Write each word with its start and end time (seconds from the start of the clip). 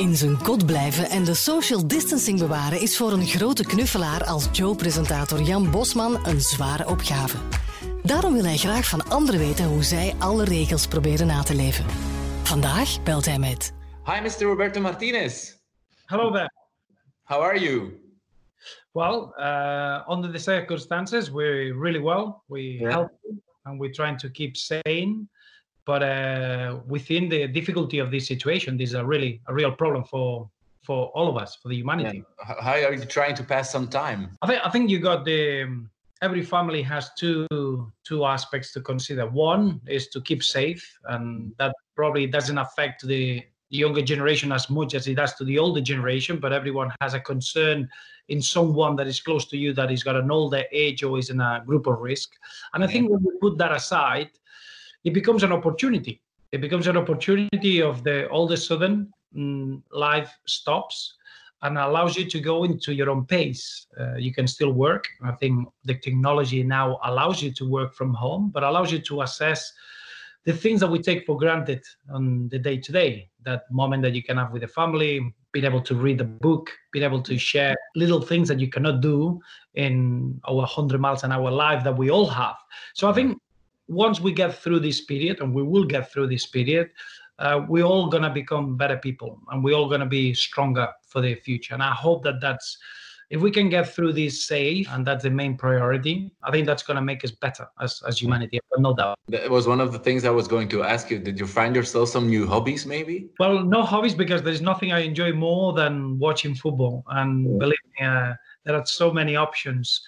In 0.00 0.16
zijn 0.16 0.42
kot 0.42 0.66
blijven 0.66 1.08
en 1.10 1.24
de 1.24 1.34
social 1.34 1.86
distancing 1.88 2.38
bewaren 2.38 2.80
is 2.80 2.96
voor 2.96 3.12
een 3.12 3.26
grote 3.26 3.64
knuffelaar 3.64 4.24
als 4.24 4.48
Joe-presentator 4.52 5.40
Jan 5.42 5.70
Bosman 5.70 6.26
een 6.26 6.40
zware 6.40 6.88
opgave. 6.88 7.36
Daarom 8.02 8.32
wil 8.32 8.44
hij 8.44 8.56
graag 8.56 8.88
van 8.88 9.08
anderen 9.08 9.40
weten 9.40 9.64
hoe 9.64 9.82
zij 9.82 10.14
alle 10.18 10.44
regels 10.44 10.86
proberen 10.86 11.26
na 11.26 11.42
te 11.42 11.54
leven. 11.54 11.84
Vandaag 12.42 13.02
belt 13.02 13.24
hij 13.24 13.38
met. 13.38 13.72
Hi, 14.04 14.20
Mr. 14.20 14.42
Roberto 14.42 14.80
Martinez. 14.80 15.54
Hello 16.04 16.30
there. 16.32 16.52
How 17.22 17.42
are 17.42 17.60
you? 17.60 18.00
Well, 18.92 19.32
uh, 19.36 20.08
under 20.08 20.32
the 20.32 20.38
circumstances, 20.38 21.30
we're 21.30 21.78
really 21.80 22.00
well. 22.02 22.42
We're 22.46 22.78
Yeah. 22.78 22.90
healthy 22.90 23.40
and 23.62 23.78
we're 23.80 23.92
trying 23.92 24.18
to 24.18 24.28
keep 24.30 24.56
sane. 24.56 25.28
But 25.90 26.04
uh, 26.04 26.78
within 26.86 27.28
the 27.28 27.48
difficulty 27.48 27.98
of 27.98 28.12
this 28.12 28.24
situation, 28.28 28.76
this 28.76 28.90
is 28.90 28.94
a 28.94 29.04
really 29.04 29.40
a 29.48 29.52
real 29.52 29.72
problem 29.72 30.04
for 30.04 30.48
for 30.86 31.08
all 31.16 31.26
of 31.28 31.36
us, 31.36 31.56
for 31.60 31.68
the 31.68 31.74
humanity. 31.74 32.18
H- 32.48 32.56
How 32.66 32.74
are 32.86 32.94
you 32.94 33.04
trying 33.04 33.34
to 33.40 33.42
pass 33.42 33.72
some 33.72 33.88
time? 33.88 34.20
I 34.40 34.46
think 34.46 34.60
I 34.64 34.70
think 34.70 34.88
you 34.88 35.00
got 35.00 35.24
the 35.24 35.40
every 36.22 36.44
family 36.54 36.82
has 36.82 37.10
two 37.18 37.48
two 38.08 38.24
aspects 38.24 38.72
to 38.74 38.80
consider. 38.80 39.24
One 39.26 39.80
is 39.88 40.06
to 40.14 40.20
keep 40.20 40.44
safe, 40.44 40.84
and 41.12 41.52
that 41.58 41.74
probably 41.96 42.28
doesn't 42.28 42.58
affect 42.66 43.04
the 43.04 43.42
younger 43.70 44.02
generation 44.12 44.52
as 44.52 44.70
much 44.70 44.94
as 44.94 45.08
it 45.08 45.16
does 45.16 45.34
to 45.38 45.44
the 45.44 45.58
older 45.58 45.80
generation. 45.92 46.38
But 46.38 46.52
everyone 46.52 46.90
has 47.00 47.14
a 47.14 47.20
concern 47.32 47.88
in 48.28 48.40
someone 48.40 48.94
that 48.94 49.08
is 49.08 49.20
close 49.20 49.44
to 49.48 49.56
you 49.56 49.72
that 49.72 49.90
is 49.90 50.04
got 50.04 50.14
an 50.14 50.30
older 50.30 50.62
age 50.70 51.02
or 51.02 51.18
is 51.18 51.30
in 51.30 51.40
a 51.40 51.64
group 51.66 51.88
of 51.88 51.98
risk. 51.98 52.28
And 52.74 52.84
I 52.84 52.86
think 52.86 53.10
when 53.10 53.20
you 53.24 53.38
put 53.40 53.58
that 53.58 53.72
aside, 53.72 54.30
it 55.04 55.12
becomes 55.14 55.42
an 55.42 55.52
opportunity. 55.52 56.22
It 56.52 56.60
becomes 56.60 56.86
an 56.86 56.96
opportunity 56.96 57.80
of 57.80 58.02
the 58.02 58.26
all 58.28 58.44
of 58.44 58.50
a 58.50 58.56
sudden 58.56 59.12
mm, 59.34 59.82
life 59.92 60.32
stops 60.46 61.14
and 61.62 61.76
allows 61.78 62.16
you 62.16 62.24
to 62.24 62.40
go 62.40 62.64
into 62.64 62.94
your 62.94 63.10
own 63.10 63.26
pace. 63.26 63.86
Uh, 63.98 64.16
you 64.16 64.32
can 64.32 64.46
still 64.46 64.72
work. 64.72 65.06
I 65.22 65.32
think 65.32 65.68
the 65.84 65.94
technology 65.94 66.62
now 66.62 66.98
allows 67.04 67.42
you 67.42 67.52
to 67.52 67.68
work 67.68 67.94
from 67.94 68.14
home, 68.14 68.50
but 68.52 68.62
allows 68.62 68.90
you 68.90 68.98
to 68.98 69.22
assess 69.22 69.72
the 70.44 70.54
things 70.54 70.80
that 70.80 70.90
we 70.90 71.00
take 71.00 71.26
for 71.26 71.36
granted 71.36 71.82
on 72.10 72.48
the 72.48 72.58
day 72.58 72.78
to 72.78 72.92
day. 72.92 73.28
That 73.44 73.70
moment 73.70 74.02
that 74.02 74.14
you 74.14 74.22
can 74.22 74.38
have 74.38 74.52
with 74.52 74.62
the 74.62 74.68
family, 74.68 75.34
being 75.52 75.66
able 75.66 75.82
to 75.82 75.94
read 75.94 76.20
a 76.20 76.24
book, 76.24 76.70
being 76.92 77.04
able 77.04 77.22
to 77.22 77.38
share 77.38 77.76
little 77.94 78.22
things 78.22 78.48
that 78.48 78.58
you 78.58 78.68
cannot 78.68 79.00
do 79.02 79.40
in 79.74 80.40
our 80.44 80.54
100 80.54 80.98
miles 81.00 81.24
an 81.24 81.32
hour 81.32 81.50
life 81.50 81.84
that 81.84 81.96
we 81.96 82.10
all 82.10 82.26
have. 82.26 82.56
So 82.94 83.08
I 83.08 83.12
think 83.12 83.38
once 83.90 84.20
we 84.20 84.32
get 84.32 84.56
through 84.56 84.80
this 84.80 85.00
period, 85.02 85.40
and 85.40 85.52
we 85.52 85.62
will 85.62 85.84
get 85.84 86.10
through 86.12 86.28
this 86.28 86.46
period, 86.46 86.90
uh, 87.40 87.64
we're 87.68 87.84
all 87.84 88.08
going 88.08 88.22
to 88.22 88.30
become 88.30 88.76
better 88.76 88.96
people 88.96 89.40
and 89.50 89.64
we're 89.64 89.74
all 89.74 89.88
going 89.88 90.00
to 90.00 90.06
be 90.06 90.32
stronger 90.34 90.88
for 91.06 91.20
the 91.20 91.34
future. 91.34 91.74
And 91.74 91.82
I 91.82 91.92
hope 91.92 92.22
that 92.24 92.40
that's, 92.40 92.78
if 93.30 93.40
we 93.40 93.50
can 93.50 93.68
get 93.68 93.88
through 93.88 94.12
this 94.12 94.44
safe, 94.44 94.86
and 94.90 95.06
that's 95.06 95.22
the 95.22 95.30
main 95.30 95.56
priority, 95.56 96.32
I 96.42 96.50
think 96.50 96.66
that's 96.66 96.82
going 96.82 96.96
to 96.96 97.02
make 97.02 97.24
us 97.24 97.30
better 97.30 97.66
as, 97.80 98.02
as 98.06 98.20
humanity, 98.20 98.60
but 98.70 98.80
no 98.80 98.94
doubt. 98.94 99.18
That 99.28 99.50
was 99.50 99.66
one 99.66 99.80
of 99.80 99.92
the 99.92 99.98
things 99.98 100.24
I 100.24 100.30
was 100.30 100.46
going 100.46 100.68
to 100.68 100.82
ask 100.82 101.10
you. 101.10 101.18
Did 101.18 101.38
you 101.38 101.46
find 101.46 101.74
yourself 101.74 102.10
some 102.10 102.28
new 102.28 102.46
hobbies, 102.46 102.86
maybe? 102.86 103.30
Well, 103.38 103.64
no 103.64 103.82
hobbies 103.82 104.14
because 104.14 104.42
there's 104.42 104.60
nothing 104.60 104.92
I 104.92 105.00
enjoy 105.00 105.32
more 105.32 105.72
than 105.72 106.18
watching 106.18 106.54
football. 106.54 107.04
And 107.08 107.58
believe 107.58 107.78
me, 107.98 108.06
uh, 108.06 108.34
there 108.64 108.76
are 108.76 108.84
so 108.84 109.12
many 109.12 109.36
options. 109.36 110.02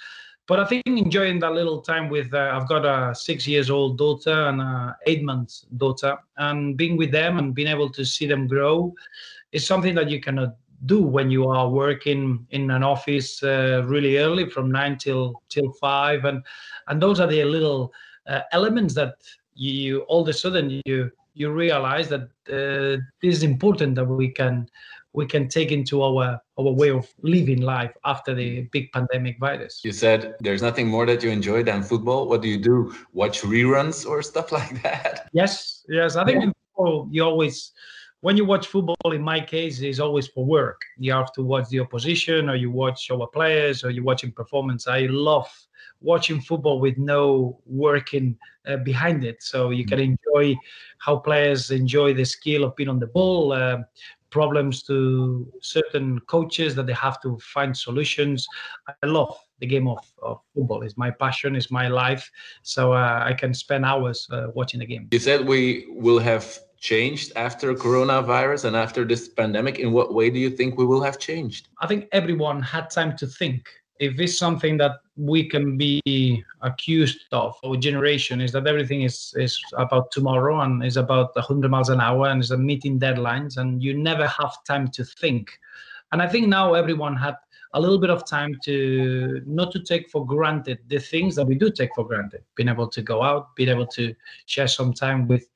But 0.49 0.59
I 0.59 0.65
think 0.65 0.83
enjoying 0.87 1.39
that 1.41 1.53
little 1.53 1.81
time 1.81 2.09
with, 2.09 2.35
uh, 2.35 2.51
I've 2.53 2.69
got 2.69 2.85
a 2.85 3.15
six 3.15 3.47
years 3.47 3.71
old 3.71 3.97
daughter 3.97 4.49
and 4.49 4.61
a 4.61 4.97
eight 5.07 5.23
months 5.23 5.67
daughter, 5.77 6.19
and 6.37 6.77
being 6.77 6.97
with 6.97 7.13
them 7.13 7.39
and 7.39 7.55
being 7.55 7.69
able 7.69 7.91
to 7.91 8.05
see 8.05 8.27
them 8.27 8.49
grow 8.49 8.93
is 9.53 9.65
something 9.67 9.95
that 9.95 10.11
you 10.11 10.21
cannot 10.21 10.57
do 10.87 11.01
when 11.01 11.31
you 11.31 11.47
are 11.49 11.69
working 11.69 12.45
in 12.51 12.71
an 12.71 12.83
office 12.83 13.41
uh, 13.45 13.83
really 13.87 14.19
early 14.19 14.49
from 14.51 14.71
nine 14.71 14.99
till 14.99 15.41
till 15.49 15.73
five, 15.81 16.25
and 16.25 16.43
and 16.89 17.01
those 17.01 17.21
are 17.21 17.29
the 17.29 17.45
little 17.45 17.93
uh, 18.27 18.41
elements 18.51 18.95
that 18.95 19.15
you 19.55 20.01
all 20.03 20.23
of 20.23 20.29
a 20.29 20.33
sudden 20.33 20.81
you 20.85 21.11
you 21.35 21.51
realize 21.51 22.09
that 22.09 22.23
uh, 22.49 23.01
this 23.23 23.37
is 23.37 23.43
important 23.43 23.95
that 23.95 24.05
we 24.05 24.29
can 24.29 24.69
we 25.15 25.27
can 25.27 25.49
take 25.49 25.71
into 25.73 26.03
our 26.03 26.41
our 26.59 26.73
way 26.73 26.91
of 26.91 27.07
living 27.23 27.61
life 27.61 27.93
after 28.05 28.35
the 28.35 28.63
big 28.73 28.93
pandemic 28.93 29.39
virus. 29.39 29.81
You 29.85 29.93
said 29.93 30.35
there's 30.41 30.63
nothing 30.63 30.89
more 30.89 31.07
that 31.07 31.23
you 31.23 31.31
enjoy 31.31 31.63
than 31.63 31.83
football. 31.83 32.29
What 32.29 32.43
do 32.43 32.49
you 32.49 32.59
do? 32.59 32.95
Watch 33.13 33.43
reruns 33.43 34.07
or 34.07 34.23
stuff 34.23 34.53
like 34.59 34.83
that? 34.83 35.29
Yes, 35.33 35.85
yes. 35.89 36.17
I 36.17 36.25
think 36.25 36.43
in 36.43 36.53
football, 36.75 37.09
you 37.11 37.25
always, 37.25 37.73
when 38.21 38.37
you 38.37 38.45
watch 38.45 38.67
football, 38.67 39.13
in 39.13 39.23
my 39.23 39.41
case, 39.41 39.81
is 39.81 40.01
always 40.01 40.29
for 40.29 40.45
work. 40.45 40.81
You 40.99 41.13
have 41.13 41.33
to 41.33 41.43
watch 41.43 41.69
the 41.69 41.81
opposition, 41.81 42.49
or 42.49 42.57
you 42.57 42.71
watch 42.71 43.11
our 43.11 43.27
players, 43.27 43.85
or 43.85 43.91
you're 43.91 44.05
watching 44.05 44.33
performance. 44.33 44.87
I 44.87 45.07
love 45.11 45.51
watching 46.01 46.41
football 46.41 46.81
with 46.81 46.99
no 46.99 47.61
working 47.65 48.37
uh, 48.67 48.77
behind 48.79 49.25
it, 49.25 49.43
so 49.43 49.71
you 49.71 49.85
can 49.85 49.99
enjoy 49.99 50.57
how 50.99 51.17
players 51.17 51.71
enjoy 51.71 52.15
the 52.15 52.25
skill 52.25 52.65
of 52.65 52.77
being 52.77 52.89
on 52.89 52.99
the 52.99 53.07
ball. 53.07 53.53
Uh, 53.53 53.79
problems 54.33 54.83
to 54.85 55.47
certain 55.61 56.19
coaches 56.35 56.75
that 56.75 56.87
they 56.87 56.95
have 56.95 57.21
to 57.23 57.39
find 57.39 57.77
solutions. 57.77 58.47
I 58.89 59.07
love 59.07 59.39
the 59.61 59.67
game 59.67 59.87
of, 59.87 60.05
of 60.21 60.41
football. 60.55 60.83
It's 60.83 60.97
my 60.97 61.11
passion. 61.11 61.55
It's 61.55 61.71
my 61.71 61.87
life. 61.87 62.29
So 62.63 62.93
uh, 62.93 63.23
I 63.25 63.35
can 63.35 63.55
spend 63.55 63.85
hours 63.85 64.27
uh, 64.33 64.49
watching 64.55 64.81
the 64.81 64.87
game. 64.87 65.09
You 65.13 65.21
said 65.21 65.47
we 65.47 65.87
will 65.89 66.19
have 66.19 66.59
changed 66.81 67.33
after 67.37 67.73
coronavirus 67.75 68.65
and 68.65 68.75
after 68.75 69.05
this 69.05 69.29
pandemic. 69.29 69.79
In 69.79 69.93
what 69.93 70.13
way 70.15 70.31
do 70.31 70.41
you 70.41 70.51
think 70.51 70.77
we 70.77 70.85
will 70.85 71.03
have 71.03 71.19
changed? 71.19 71.69
I 71.81 71.87
think 71.87 72.09
everyone 72.11 72.61
had 72.61 72.91
time 72.91 73.17
to 73.19 73.27
think. 73.27 73.69
If 74.01 74.19
it's 74.19 74.37
something 74.37 74.79
that 74.79 74.93
we 75.23 75.49
can 75.49 75.77
be 75.77 76.45
accused 76.63 77.27
of, 77.31 77.57
our 77.65 77.77
generation, 77.77 78.41
is 78.41 78.51
that 78.53 78.67
everything 78.67 79.03
is, 79.03 79.33
is 79.37 79.57
about 79.77 80.11
tomorrow 80.11 80.61
and 80.63 80.85
is 80.85 80.97
about 80.97 81.33
100 81.37 81.71
miles 81.71 81.91
an 81.91 82.01
hour 82.01 82.27
and 82.29 82.41
is 82.43 82.51
a 82.51 82.59
meeting 82.59 82.99
deadlines, 82.99 83.57
and 83.57 83.83
you 83.83 83.95
never 83.95 84.27
have 84.27 84.53
time 84.65 84.89
to 84.89 85.05
think. 85.05 85.51
And 86.11 86.21
I 86.21 86.27
think 86.27 86.49
now 86.49 86.75
everyone 86.75 87.15
had 87.15 87.37
a 87.75 87.81
little 87.81 87.99
bit 87.99 88.11
of 88.11 88.27
time 88.27 88.59
to 88.65 89.41
not 89.47 89.71
to 89.73 89.81
take 89.81 90.11
for 90.11 90.27
granted 90.27 90.79
the 90.89 90.99
things 90.99 91.37
that 91.37 91.47
we 91.47 91.55
do 91.55 91.71
take 91.71 91.91
for 91.95 92.05
granted, 92.05 92.43
being 92.57 92.69
able 92.69 92.89
to 92.89 93.01
go 93.01 93.23
out, 93.23 93.55
being 93.55 93.69
able 93.69 93.87
to 93.87 94.15
share 94.47 94.69
some 94.69 94.93
time 94.93 95.29
with 95.29 95.49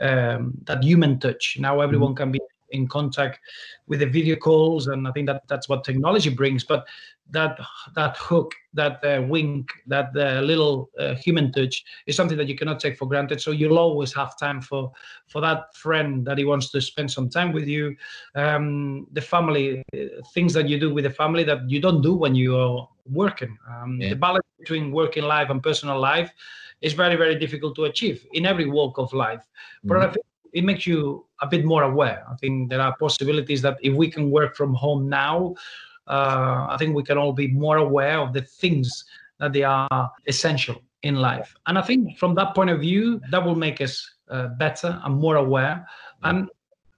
um, 0.00 0.52
that 0.64 0.84
human 0.84 1.18
touch. 1.18 1.56
Now 1.58 1.80
everyone 1.80 2.14
can 2.14 2.30
be 2.30 2.40
in 2.70 2.86
contact 2.88 3.40
with 3.86 4.00
the 4.00 4.06
video 4.06 4.36
calls, 4.36 4.86
and 4.88 5.06
I 5.08 5.12
think 5.12 5.26
that 5.26 5.42
that's 5.48 5.68
what 5.68 5.84
technology 5.84 6.30
brings. 6.30 6.64
But 6.64 6.86
that 7.30 7.58
that 7.94 8.16
hook, 8.16 8.54
that 8.74 9.04
uh, 9.04 9.22
wink, 9.22 9.70
that 9.86 10.10
uh, 10.16 10.40
little 10.40 10.90
uh, 10.98 11.14
human 11.14 11.52
touch 11.52 11.84
is 12.06 12.16
something 12.16 12.38
that 12.38 12.48
you 12.48 12.56
cannot 12.56 12.80
take 12.80 12.96
for 12.96 13.06
granted. 13.06 13.40
So 13.40 13.50
you'll 13.50 13.78
always 13.78 14.14
have 14.14 14.38
time 14.38 14.60
for 14.60 14.92
for 15.26 15.40
that 15.42 15.74
friend 15.74 16.24
that 16.26 16.38
he 16.38 16.44
wants 16.44 16.70
to 16.70 16.80
spend 16.80 17.10
some 17.10 17.28
time 17.28 17.52
with 17.52 17.66
you, 17.66 17.96
um, 18.34 19.06
the 19.12 19.20
family, 19.20 19.82
uh, 19.94 20.22
things 20.34 20.52
that 20.54 20.68
you 20.68 20.78
do 20.80 20.92
with 20.94 21.04
the 21.04 21.10
family 21.10 21.44
that 21.44 21.68
you 21.70 21.80
don't 21.80 22.02
do 22.02 22.14
when 22.14 22.34
you 22.34 22.56
are 22.56 22.88
working. 23.06 23.56
Um, 23.68 24.00
Yeah. 24.00 24.10
The 24.10 24.16
balance 24.16 24.46
between 24.58 24.90
working 24.92 25.24
life 25.24 25.50
and 25.50 25.62
personal 25.62 25.98
life 26.00 26.32
is 26.80 26.92
very 26.92 27.16
very 27.16 27.38
difficult 27.38 27.74
to 27.76 27.84
achieve 27.84 28.24
in 28.32 28.46
every 28.46 28.66
walk 28.66 28.98
of 28.98 29.12
life. 29.12 29.44
But 29.84 29.98
I 29.98 30.06
think 30.12 30.24
it 30.52 30.64
makes 30.64 30.86
you 30.86 31.26
a 31.40 31.46
bit 31.46 31.64
more 31.64 31.82
aware. 31.82 32.24
I 32.30 32.34
think 32.36 32.70
there 32.70 32.80
are 32.80 32.96
possibilities 32.98 33.62
that 33.62 33.78
if 33.82 33.94
we 33.94 34.10
can 34.10 34.30
work 34.30 34.56
from 34.56 34.74
home 34.74 35.08
now, 35.08 35.54
uh, 36.06 36.66
I 36.68 36.76
think 36.78 36.96
we 36.96 37.02
can 37.02 37.18
all 37.18 37.32
be 37.32 37.48
more 37.48 37.76
aware 37.76 38.18
of 38.18 38.32
the 38.32 38.42
things 38.42 39.04
that 39.38 39.52
they 39.52 39.62
are 39.62 40.10
essential 40.26 40.82
in 41.02 41.16
life. 41.16 41.54
And 41.66 41.78
I 41.78 41.82
think 41.82 42.18
from 42.18 42.34
that 42.34 42.54
point 42.54 42.70
of 42.70 42.80
view, 42.80 43.20
that 43.30 43.44
will 43.44 43.54
make 43.54 43.80
us 43.80 44.08
uh, 44.30 44.48
better 44.58 45.00
and 45.04 45.16
more 45.16 45.36
aware. 45.36 45.86
And 46.22 46.48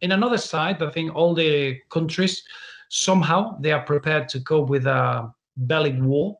in 0.00 0.12
another 0.12 0.38
side, 0.38 0.82
I 0.82 0.90
think 0.90 1.14
all 1.14 1.34
the 1.34 1.78
countries 1.90 2.42
somehow 2.88 3.58
they 3.60 3.72
are 3.72 3.82
prepared 3.82 4.28
to 4.30 4.40
cope 4.40 4.68
with 4.68 4.86
a 4.86 5.32
bellic 5.66 6.00
war, 6.00 6.38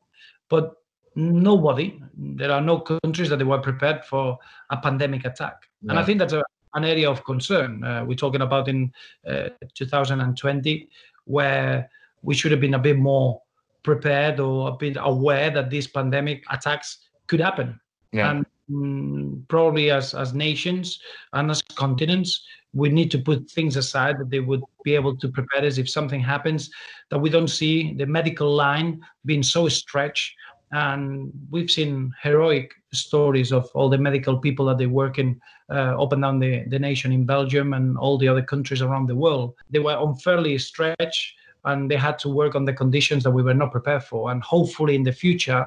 but 0.49 0.73
nobody, 1.15 2.01
there 2.17 2.51
are 2.51 2.61
no 2.61 2.79
countries 2.79 3.29
that 3.29 3.37
they 3.37 3.45
were 3.45 3.59
prepared 3.59 4.03
for 4.05 4.37
a 4.69 4.77
pandemic 4.77 5.25
attack. 5.25 5.69
And 5.87 5.99
I 5.99 6.03
think 6.03 6.19
that's 6.19 6.33
a, 6.33 6.43
an 6.73 6.85
area 6.85 7.09
of 7.09 7.23
concern. 7.23 7.83
Uh, 7.83 8.03
we're 8.05 8.15
talking 8.15 8.41
about 8.41 8.67
in 8.67 8.91
uh, 9.27 9.49
2020, 9.75 10.89
where 11.25 11.89
we 12.21 12.35
should 12.35 12.51
have 12.51 12.61
been 12.61 12.75
a 12.75 12.79
bit 12.79 12.97
more 12.97 13.41
prepared 13.83 14.39
or 14.39 14.69
a 14.69 14.73
bit 14.73 14.97
aware 14.99 15.49
that 15.49 15.69
these 15.69 15.87
pandemic 15.87 16.43
attacks 16.51 16.99
could 17.27 17.39
happen. 17.39 17.79
Yeah. 18.11 18.31
And 18.31 18.45
mm, 18.69 19.47
probably 19.47 19.91
as, 19.91 20.13
as 20.13 20.33
nations 20.33 20.99
and 21.33 21.49
as 21.49 21.61
continents, 21.61 22.45
we 22.73 22.89
need 22.89 23.11
to 23.11 23.19
put 23.19 23.49
things 23.49 23.75
aside 23.75 24.17
that 24.19 24.29
they 24.29 24.39
would 24.39 24.63
be 24.83 24.95
able 24.95 25.17
to 25.17 25.27
prepare 25.27 25.65
us 25.65 25.77
if 25.77 25.89
something 25.89 26.21
happens, 26.21 26.69
that 27.09 27.19
we 27.19 27.29
don't 27.29 27.49
see 27.49 27.93
the 27.93 28.05
medical 28.05 28.53
line 28.53 29.01
being 29.25 29.43
so 29.43 29.67
stretched. 29.67 30.33
And 30.71 31.31
we've 31.49 31.69
seen 31.69 32.13
heroic 32.21 32.71
stories 32.93 33.51
of 33.51 33.69
all 33.73 33.89
the 33.89 33.97
medical 33.97 34.37
people 34.37 34.65
that 34.65 34.77
they 34.77 34.87
work 34.87 35.17
in 35.17 35.39
uh, 35.69 36.01
up 36.01 36.13
and 36.13 36.21
down 36.21 36.39
the, 36.39 36.63
the 36.67 36.79
nation 36.79 37.11
in 37.11 37.25
Belgium 37.25 37.73
and 37.73 37.97
all 37.97 38.17
the 38.17 38.27
other 38.27 38.41
countries 38.41 38.81
around 38.81 39.07
the 39.07 39.15
world. 39.15 39.55
They 39.69 39.79
were 39.79 39.97
unfairly 39.99 40.57
stretched 40.57 41.35
and 41.65 41.89
they 41.89 41.95
had 41.95 42.17
to 42.19 42.29
work 42.29 42.55
on 42.55 42.65
the 42.65 42.73
conditions 42.73 43.23
that 43.23 43.31
we 43.31 43.43
were 43.43 43.53
not 43.53 43.71
prepared 43.71 44.03
for. 44.03 44.31
And 44.31 44.41
hopefully 44.43 44.95
in 44.95 45.03
the 45.03 45.11
future, 45.11 45.65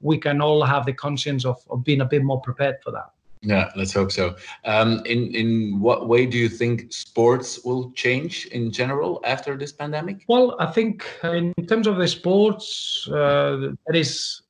we 0.00 0.18
can 0.18 0.40
all 0.40 0.64
have 0.64 0.86
the 0.86 0.92
conscience 0.92 1.44
of, 1.44 1.56
of 1.70 1.84
being 1.84 2.00
a 2.00 2.04
bit 2.04 2.22
more 2.22 2.40
prepared 2.40 2.76
for 2.82 2.90
that. 2.92 3.10
Yeah, 3.42 3.70
let's 3.76 3.92
hope 3.92 4.10
so. 4.10 4.34
Um, 4.64 5.02
in 5.06 5.32
in 5.34 5.78
what 5.78 6.08
way 6.08 6.26
do 6.26 6.36
you 6.36 6.48
think 6.48 6.92
sports 6.92 7.64
will 7.64 7.92
change 7.92 8.46
in 8.46 8.72
general 8.72 9.20
after 9.24 9.56
this 9.56 9.72
pandemic? 9.72 10.24
Well, 10.26 10.56
I 10.58 10.66
think 10.66 11.04
in 11.22 11.54
terms 11.68 11.86
of 11.86 11.96
the 11.96 12.08
sports, 12.08 13.06
uh, 13.08 13.74
that 13.86 13.94
is, 13.94 14.42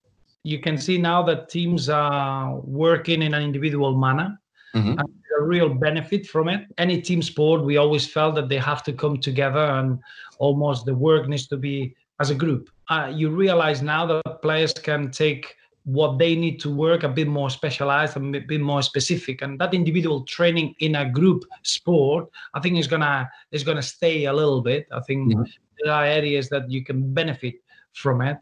you 0.47 0.61
can 0.61 0.79
see 0.79 0.97
now 0.97 1.23
that 1.25 1.49
teams 1.49 1.89
are 1.89 2.57
working 2.61 3.23
in 3.23 3.35
an 3.35 3.43
individual 3.43 3.97
manner. 3.97 4.39
Mm-hmm. 4.75 4.99
And 4.99 5.09
a 5.39 5.43
real 5.43 5.69
benefit 5.69 6.27
from 6.27 6.49
it. 6.49 6.67
Any 6.79 7.01
team 7.01 7.23
sport, 7.23 7.63
we 7.63 7.77
always 7.77 8.07
felt 8.07 8.35
that 8.37 8.49
they 8.49 8.59
have 8.59 8.83
to 8.85 8.93
come 8.93 9.19
together 9.19 9.65
and 9.79 9.99
almost 10.39 10.87
the 10.87 10.95
work 10.95 11.29
needs 11.29 11.47
to 11.49 11.57
be 11.57 11.95
as 12.21 12.31
a 12.31 12.35
group. 12.35 12.71
Uh, 12.89 13.13
you 13.15 13.31
realize 13.31 13.83
now 13.83 14.07
that 14.07 14.43
players 14.43 14.73
can 14.73 15.11
take 15.11 15.55
what 15.85 16.19
they 16.19 16.35
need 16.35 16.59
to 16.61 16.75
work 16.75 17.05
a 17.05 17.09
bit 17.09 17.29
more 17.29 17.49
specialized 17.49 18.17
and 18.17 18.35
a 18.35 18.41
bit 18.41 18.61
more 18.61 18.83
specific 18.83 19.41
and 19.43 19.57
that 19.61 19.73
individual 19.73 20.25
training 20.25 20.75
in 20.81 20.97
a 20.97 21.09
group 21.09 21.45
sport 21.63 22.29
i 22.55 22.61
think 22.61 22.77
is 22.77 22.89
gonna 22.89 23.31
is 23.53 23.63
gonna 23.63 23.81
stay 23.81 24.25
a 24.25 24.33
little 24.33 24.61
bit 24.61 24.89
i 24.91 24.99
think 25.03 25.33
mm-hmm. 25.33 25.45
there 25.79 25.93
are 25.93 26.05
areas 26.05 26.49
that 26.49 26.69
you 26.69 26.83
can 26.83 27.15
benefit 27.15 27.55
from 27.93 28.21
it 28.21 28.37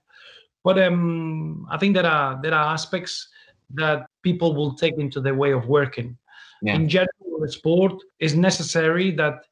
but 0.64 0.82
um 0.82 1.66
i 1.70 1.78
think 1.78 1.94
there 1.94 2.06
are 2.06 2.40
there 2.42 2.54
are 2.54 2.72
aspects 2.72 3.28
that 3.70 4.06
people 4.22 4.54
will 4.54 4.74
take 4.74 4.98
into 4.98 5.20
their 5.20 5.34
way 5.34 5.52
of 5.52 5.66
working 5.68 6.16
yeah. 6.62 6.74
in 6.74 6.88
general 6.88 7.40
the 7.40 7.50
sport 7.50 7.94
is 8.18 8.34
necessary 8.34 9.10
that 9.10 9.44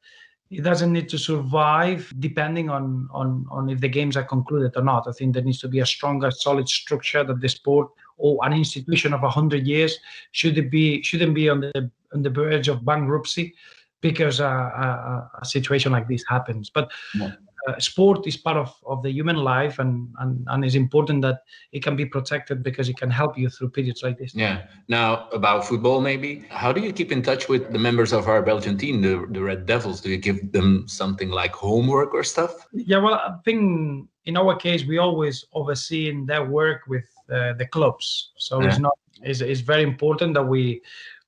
it 0.57 0.63
doesn't 0.63 0.93
need 0.93 1.09
to 1.09 1.17
survive 1.17 2.13
depending 2.19 2.69
on, 2.69 3.07
on, 3.11 3.45
on 3.49 3.69
if 3.69 3.79
the 3.79 3.87
games 3.87 4.15
are 4.15 4.23
concluded 4.23 4.75
or 4.75 4.83
not. 4.83 5.07
I 5.07 5.11
think 5.11 5.33
there 5.33 5.43
needs 5.43 5.59
to 5.59 5.67
be 5.67 5.79
a 5.79 5.85
stronger, 5.85 6.29
solid 6.31 6.69
structure 6.69 7.23
that 7.23 7.41
the 7.41 7.49
sport 7.49 7.89
or 8.17 8.37
an 8.43 8.53
institution 8.53 9.13
of 9.13 9.21
100 9.21 9.65
years 9.65 9.97
should 10.31 10.69
be 10.69 11.01
shouldn't 11.01 11.33
be 11.33 11.49
on 11.49 11.61
the 11.61 11.91
on 12.13 12.21
the 12.21 12.29
verge 12.29 12.67
of 12.67 12.85
bankruptcy 12.85 13.55
because 14.01 14.39
uh, 14.39 14.45
a, 14.45 15.29
a, 15.41 15.45
situation 15.45 15.91
like 15.91 16.07
this 16.07 16.23
happens. 16.27 16.69
But 16.69 16.91
yeah 17.15 17.31
uh, 17.67 17.79
sport 17.79 18.27
is 18.27 18.37
part 18.37 18.57
of, 18.57 18.73
of 18.85 19.01
the 19.03 19.11
human 19.11 19.37
life 19.37 19.79
and, 19.79 20.09
and 20.19 20.45
and 20.49 20.65
it's 20.65 20.75
important 20.75 21.21
that 21.21 21.39
it 21.71 21.83
can 21.83 21.95
be 21.95 22.05
protected 22.05 22.61
because 22.63 22.89
it 22.89 22.97
can 22.97 23.09
help 23.09 23.37
you 23.37 23.49
through 23.49 23.69
periods 23.69 24.03
like 24.03 24.17
this. 24.17 24.35
Yeah. 24.35 24.63
Now 24.87 25.29
about 25.29 25.65
football 25.65 26.01
maybe? 26.01 26.45
How 26.49 26.71
do 26.71 26.81
you 26.81 26.91
keep 26.91 27.11
in 27.11 27.21
touch 27.21 27.47
with 27.47 27.71
the 27.71 27.79
members 27.79 28.13
of 28.13 28.27
our 28.27 28.41
belgian 28.41 28.77
team 28.77 29.01
the, 29.01 29.25
the 29.29 29.41
red 29.41 29.65
devils? 29.65 30.01
Do 30.01 30.09
you 30.09 30.17
give 30.17 30.51
them 30.51 30.85
something 30.87 31.29
like 31.29 31.53
homework 31.53 32.13
or 32.13 32.23
stuff? 32.23 32.67
Yeah 32.73 32.97
well 32.97 33.15
i 33.15 33.35
think 33.45 34.09
in 34.25 34.37
our 34.37 34.55
case 34.55 34.85
we 34.85 34.97
always 34.97 35.45
overseeing 35.53 36.25
their 36.25 36.45
work 36.45 36.81
with 36.87 37.05
uh, 37.31 37.53
the 37.53 37.65
clubs. 37.65 38.31
So 38.37 38.61
yeah. 38.61 38.67
it's 38.67 38.79
not 38.79 38.97
it's, 39.21 39.41
it's 39.41 39.61
very 39.61 39.83
important 39.83 40.33
that 40.33 40.43
we 40.43 40.81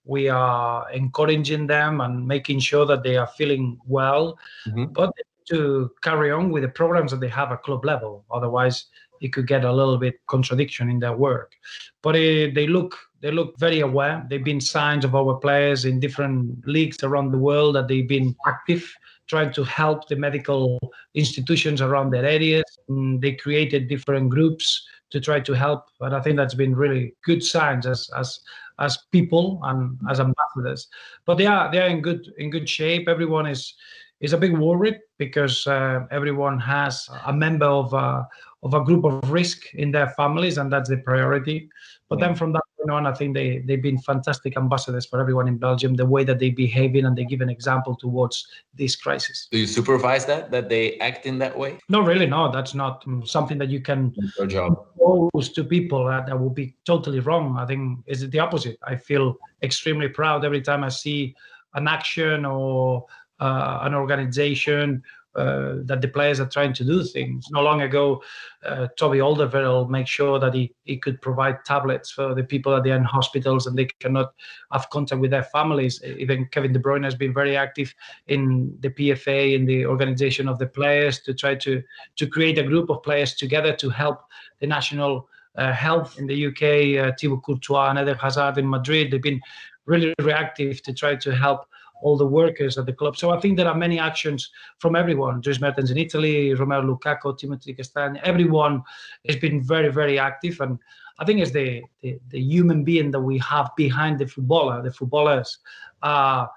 we 0.05 0.29
are 0.29 0.89
encouraging 0.91 1.67
them 1.67 2.01
and 2.01 2.27
making 2.27 2.59
sure 2.59 2.85
that 2.85 3.03
they 3.03 3.17
are 3.17 3.27
feeling 3.27 3.79
well. 3.87 4.37
Mm-hmm. 4.67 4.93
but 4.93 5.11
to 5.49 5.91
carry 6.01 6.31
on 6.31 6.51
with 6.51 6.63
the 6.63 6.69
programs 6.69 7.11
that 7.11 7.19
they 7.19 7.29
have 7.29 7.51
at 7.51 7.63
club 7.63 7.85
level. 7.85 8.25
Otherwise, 8.31 8.85
it 9.21 9.33
could 9.33 9.47
get 9.47 9.63
a 9.63 9.71
little 9.71 9.97
bit 9.97 10.19
contradiction 10.27 10.89
in 10.89 10.99
their 10.99 11.15
work. 11.15 11.53
But 12.01 12.15
uh, 12.15 12.51
they 12.53 12.67
look 12.67 12.97
they 13.21 13.31
look 13.31 13.57
very 13.57 13.79
aware. 13.79 14.25
They've 14.29 14.43
been 14.43 14.61
signs 14.61 15.03
of 15.03 15.15
our 15.15 15.35
players 15.37 15.85
in 15.85 15.99
different 15.99 16.67
leagues 16.67 17.03
around 17.03 17.31
the 17.31 17.39
world 17.39 17.75
that 17.75 17.87
they've 17.87 18.07
been 18.07 18.35
active 18.45 18.93
trying 19.27 19.51
to 19.53 19.63
help 19.63 20.07
the 20.07 20.15
medical 20.15 20.79
institutions 21.15 21.81
around 21.81 22.11
their 22.11 22.25
areas. 22.25 22.65
And 22.89 23.21
they 23.21 23.33
created 23.33 23.87
different 23.87 24.29
groups 24.29 24.85
to 25.11 25.19
try 25.19 25.39
to 25.39 25.53
help. 25.53 25.85
But 25.99 26.13
I 26.13 26.21
think 26.21 26.37
that's 26.37 26.53
been 26.53 26.75
really 26.75 27.15
good 27.23 27.43
signs 27.43 27.85
as 27.85 28.09
as 28.17 28.39
as 28.79 28.97
people 29.11 29.59
and 29.63 29.97
as 30.09 30.19
ambassadors. 30.19 30.87
But 31.25 31.37
they 31.37 31.47
are 31.47 31.71
they 31.71 31.79
are 31.79 31.87
in 31.87 32.01
good 32.01 32.31
in 32.37 32.49
good 32.49 32.69
shape. 32.69 33.07
Everyone 33.07 33.47
is 33.47 33.73
is 34.19 34.33
a 34.33 34.37
big 34.37 34.57
worry 34.57 34.99
because 35.17 35.67
uh, 35.67 36.05
everyone 36.11 36.59
has 36.59 37.09
a 37.25 37.33
member 37.33 37.65
of 37.65 37.93
a, 37.93 38.27
of 38.63 38.73
a 38.73 38.83
group 38.83 39.05
of 39.05 39.29
risk 39.29 39.73
in 39.75 39.91
their 39.91 40.09
families, 40.09 40.57
and 40.57 40.71
that's 40.71 40.89
the 40.89 40.97
priority. 40.97 41.69
But 42.09 42.19
yeah. 42.19 42.27
then 42.27 42.35
from 42.35 42.53
that 42.53 42.61
point 42.77 42.91
on, 42.91 43.07
I 43.07 43.13
think 43.13 43.33
they, 43.33 43.59
they've 43.59 43.81
been 43.81 43.97
fantastic 43.97 44.57
ambassadors 44.57 45.05
for 45.05 45.19
everyone 45.19 45.47
in 45.47 45.57
Belgium, 45.57 45.95
the 45.95 46.05
way 46.05 46.23
that 46.23 46.39
they 46.39 46.49
behave 46.49 46.95
in 46.95 47.05
and 47.05 47.15
they 47.15 47.25
give 47.25 47.41
an 47.41 47.49
example 47.49 47.95
towards 47.95 48.47
this 48.73 48.95
crisis. 48.95 49.47
Do 49.51 49.57
you 49.57 49.67
supervise 49.67 50.25
that, 50.25 50.51
that 50.51 50.69
they 50.69 50.97
act 50.99 51.25
in 51.25 51.39
that 51.39 51.57
way? 51.57 51.79
No, 51.89 52.01
really, 52.01 52.27
no. 52.27 52.51
That's 52.51 52.73
not 52.73 53.03
something 53.23 53.57
that 53.57 53.69
you 53.69 53.81
can 53.81 54.13
impose 54.39 55.49
to 55.53 55.63
people. 55.63 56.07
Uh, 56.07 56.21
that 56.25 56.39
would 56.39 56.55
be 56.55 56.75
totally 56.85 57.19
wrong. 57.19 57.57
I 57.57 57.65
think 57.65 57.99
it's 58.05 58.27
the 58.27 58.39
opposite. 58.39 58.77
I 58.83 58.95
feel 58.95 59.37
extremely 59.63 60.07
proud 60.07 60.45
every 60.45 60.61
time 60.61 60.83
I 60.83 60.89
see 60.89 61.35
an 61.73 61.87
action 61.87 62.45
or 62.45 63.05
uh, 63.39 63.79
an 63.81 63.93
organization 63.93 65.03
uh, 65.35 65.79
that 65.83 65.99
the 66.01 66.07
players 66.07 66.39
are 66.39 66.47
trying 66.47 66.71
to 66.71 66.85
do 66.85 67.03
things. 67.03 67.47
No 67.51 67.61
long 67.61 67.81
ago, 67.81 68.23
uh, 68.65 68.87
Toby 68.97 69.17
Alderweireld 69.17 69.89
made 69.89 70.07
sure 70.07 70.39
that 70.39 70.53
he, 70.53 70.73
he 70.85 70.97
could 70.97 71.21
provide 71.21 71.65
tablets 71.65 72.09
for 72.09 72.33
the 72.33 72.43
people 72.43 72.73
at 72.73 72.83
the 72.83 72.91
end 72.91 73.05
hospitals 73.05 73.67
and 73.67 73.77
they 73.77 73.89
cannot 73.99 74.33
have 74.71 74.89
contact 74.91 75.19
with 75.19 75.31
their 75.31 75.43
families. 75.43 76.01
Even 76.05 76.47
Kevin 76.51 76.71
De 76.71 76.79
Bruyne 76.79 77.03
has 77.03 77.15
been 77.15 77.33
very 77.33 77.57
active 77.57 77.93
in 78.27 78.77
the 78.79 78.89
PFA 78.89 79.55
in 79.55 79.65
the 79.65 79.85
organization 79.85 80.47
of 80.47 80.57
the 80.57 80.67
players 80.67 81.19
to 81.23 81.33
try 81.33 81.53
to 81.55 81.83
to 82.15 82.27
create 82.27 82.57
a 82.57 82.63
group 82.63 82.89
of 82.89 83.03
players 83.03 83.33
together 83.33 83.75
to 83.75 83.89
help 83.89 84.21
the 84.61 84.67
national 84.67 85.27
uh, 85.57 85.73
health 85.73 86.17
in 86.17 86.27
the 86.27 86.45
UK. 86.47 87.07
Uh, 87.07 87.11
Thibaut 87.19 87.43
Courtois 87.43 87.89
and 87.89 87.99
Eden 87.99 88.17
Hazard 88.17 88.57
in 88.57 88.69
Madrid. 88.69 89.11
They've 89.11 89.21
been 89.21 89.41
really 89.85 90.13
reactive 90.21 90.81
to 90.83 90.93
try 90.93 91.15
to 91.15 91.35
help 91.35 91.65
all 92.01 92.17
the 92.17 92.25
workers 92.25 92.77
at 92.77 92.85
the 92.85 92.93
club. 92.93 93.17
So 93.17 93.31
I 93.31 93.39
think 93.39 93.57
there 93.57 93.67
are 93.67 93.75
many 93.75 93.99
actions 93.99 94.51
from 94.79 94.95
everyone. 94.95 95.41
Dries 95.41 95.61
Mertens 95.61 95.91
in 95.91 95.97
Italy, 95.97 96.51
Romelu 96.51 96.97
Lukaku, 96.97 97.37
Timothy 97.37 97.73
Castagne, 97.73 98.19
everyone 98.23 98.83
has 99.27 99.37
been 99.37 99.63
very, 99.63 99.89
very 99.91 100.19
active. 100.19 100.59
And 100.59 100.77
I 101.19 101.25
think 101.25 101.39
it's 101.39 101.51
the, 101.51 101.81
the, 102.01 102.19
the 102.29 102.39
human 102.39 102.83
being 102.83 103.11
that 103.11 103.21
we 103.21 103.37
have 103.39 103.71
behind 103.77 104.19
the 104.19 104.27
footballer. 104.27 104.81
The 104.81 104.91
footballers 104.91 105.59
are 106.03 106.49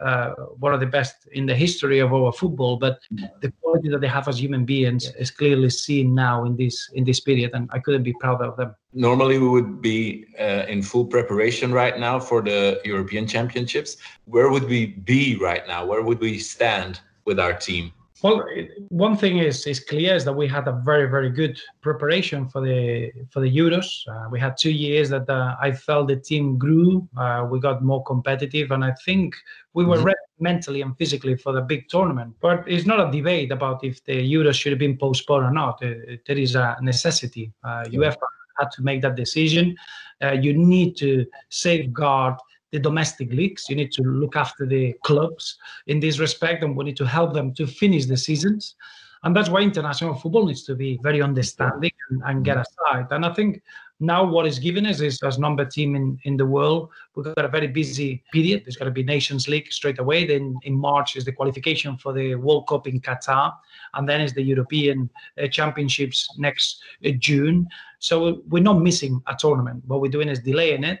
uh, 0.00 0.30
one 0.58 0.74
of 0.74 0.80
the 0.80 0.86
best 0.86 1.26
in 1.32 1.46
the 1.46 1.54
history 1.54 2.00
of 2.00 2.12
our 2.12 2.32
football. 2.32 2.76
But 2.76 3.00
the 3.40 3.52
quality 3.62 3.88
that 3.88 4.00
they 4.00 4.08
have 4.08 4.28
as 4.28 4.38
human 4.38 4.64
beings 4.64 5.10
is 5.18 5.30
clearly 5.30 5.70
seen 5.70 6.14
now 6.14 6.44
in 6.44 6.56
this 6.56 6.90
in 6.94 7.04
this 7.04 7.20
period, 7.20 7.52
and 7.54 7.68
I 7.72 7.78
couldn't 7.78 8.02
be 8.02 8.12
prouder 8.14 8.44
of 8.44 8.56
them. 8.56 8.74
Normally, 8.92 9.38
we 9.38 9.48
would 9.48 9.80
be 9.80 10.26
uh, 10.38 10.64
in 10.68 10.82
full 10.82 11.06
preparation 11.06 11.72
right 11.72 11.98
now 11.98 12.18
for 12.18 12.42
the 12.42 12.80
European 12.84 13.26
Championships. 13.26 13.96
Where 14.24 14.50
would 14.50 14.64
we 14.64 14.86
be 14.86 15.36
right 15.36 15.66
now? 15.66 15.84
Where 15.86 16.02
would 16.02 16.20
we 16.20 16.38
stand 16.38 17.00
with 17.24 17.38
our 17.38 17.54
team? 17.54 17.92
Well, 18.22 18.44
one 18.88 19.16
thing 19.16 19.38
is 19.38 19.66
is 19.66 19.78
clear 19.78 20.14
is 20.14 20.24
that 20.24 20.32
we 20.32 20.48
had 20.48 20.66
a 20.68 20.72
very 20.72 21.06
very 21.06 21.28
good 21.28 21.60
preparation 21.82 22.48
for 22.48 22.62
the 22.62 23.12
for 23.30 23.40
the 23.40 23.50
Euros. 23.54 23.86
Uh, 24.08 24.28
we 24.30 24.40
had 24.40 24.56
two 24.56 24.70
years 24.70 25.10
that 25.10 25.28
uh, 25.28 25.54
I 25.60 25.72
felt 25.72 26.08
the 26.08 26.16
team 26.16 26.56
grew. 26.56 27.06
Uh, 27.16 27.46
we 27.50 27.60
got 27.60 27.82
more 27.82 28.02
competitive, 28.04 28.70
and 28.70 28.82
I 28.82 28.92
think 29.04 29.34
we 29.74 29.84
were 29.84 29.96
mm-hmm. 29.96 30.06
ready 30.06 30.18
mentally 30.38 30.80
and 30.80 30.96
physically 30.96 31.36
for 31.36 31.52
the 31.52 31.60
big 31.60 31.88
tournament. 31.88 32.34
But 32.40 32.64
it's 32.66 32.86
not 32.86 33.06
a 33.06 33.12
debate 33.12 33.52
about 33.52 33.84
if 33.84 34.02
the 34.04 34.14
Euros 34.14 34.54
should 34.54 34.72
have 34.72 34.78
been 34.78 34.96
postponed 34.96 35.44
or 35.44 35.52
not. 35.52 35.80
There 35.80 36.38
is 36.38 36.54
a 36.54 36.76
necessity. 36.80 37.52
Uh, 37.62 37.84
UEFA 37.84 38.26
had 38.58 38.70
to 38.72 38.82
make 38.82 39.02
that 39.02 39.16
decision. 39.16 39.76
Uh, 40.22 40.32
you 40.32 40.54
need 40.54 40.96
to 40.96 41.26
safeguard 41.50 42.36
the 42.76 42.88
domestic 42.90 43.32
leagues. 43.32 43.68
You 43.70 43.76
need 43.76 43.92
to 43.92 44.02
look 44.02 44.36
after 44.36 44.66
the 44.66 44.92
clubs 45.02 45.56
in 45.86 45.98
this 45.98 46.18
respect, 46.18 46.62
and 46.62 46.76
we 46.76 46.84
need 46.84 46.98
to 46.98 47.06
help 47.06 47.32
them 47.32 47.54
to 47.54 47.66
finish 47.66 48.04
the 48.06 48.18
seasons. 48.18 48.76
And 49.22 49.34
that's 49.34 49.48
why 49.48 49.60
international 49.60 50.14
football 50.14 50.46
needs 50.46 50.64
to 50.64 50.74
be 50.74 51.00
very 51.02 51.22
understanding 51.22 51.90
and, 52.10 52.22
and 52.26 52.44
get 52.44 52.58
aside. 52.58 53.06
And 53.10 53.24
I 53.24 53.32
think 53.32 53.62
now 53.98 54.22
what 54.24 54.46
is 54.46 54.58
given 54.58 54.84
us 54.86 55.00
is 55.00 55.22
as 55.22 55.38
number 55.38 55.64
team 55.64 55.96
in, 55.96 56.18
in 56.24 56.36
the 56.36 56.44
world, 56.44 56.90
we've 57.14 57.24
got 57.24 57.46
a 57.46 57.48
very 57.48 57.66
busy 57.66 58.22
period. 58.30 58.64
There's 58.64 58.76
to 58.76 58.90
be 58.90 59.02
Nations 59.02 59.48
League 59.48 59.72
straight 59.72 59.98
away. 59.98 60.26
Then 60.26 60.54
in 60.62 60.74
March 60.76 61.16
is 61.16 61.24
the 61.24 61.32
qualification 61.32 61.96
for 61.96 62.12
the 62.12 62.34
World 62.34 62.68
Cup 62.68 62.86
in 62.86 63.00
Qatar. 63.00 63.54
And 63.94 64.06
then 64.06 64.20
is 64.20 64.34
the 64.34 64.42
European 64.42 65.08
uh, 65.42 65.48
Championships 65.48 66.28
next 66.36 66.82
uh, 67.06 67.10
June. 67.18 67.66
So 67.98 68.42
we're 68.48 68.62
not 68.62 68.80
missing 68.82 69.22
a 69.26 69.34
tournament. 69.34 69.82
What 69.86 70.02
we're 70.02 70.16
doing 70.16 70.28
is 70.28 70.40
delaying 70.40 70.84
it. 70.84 71.00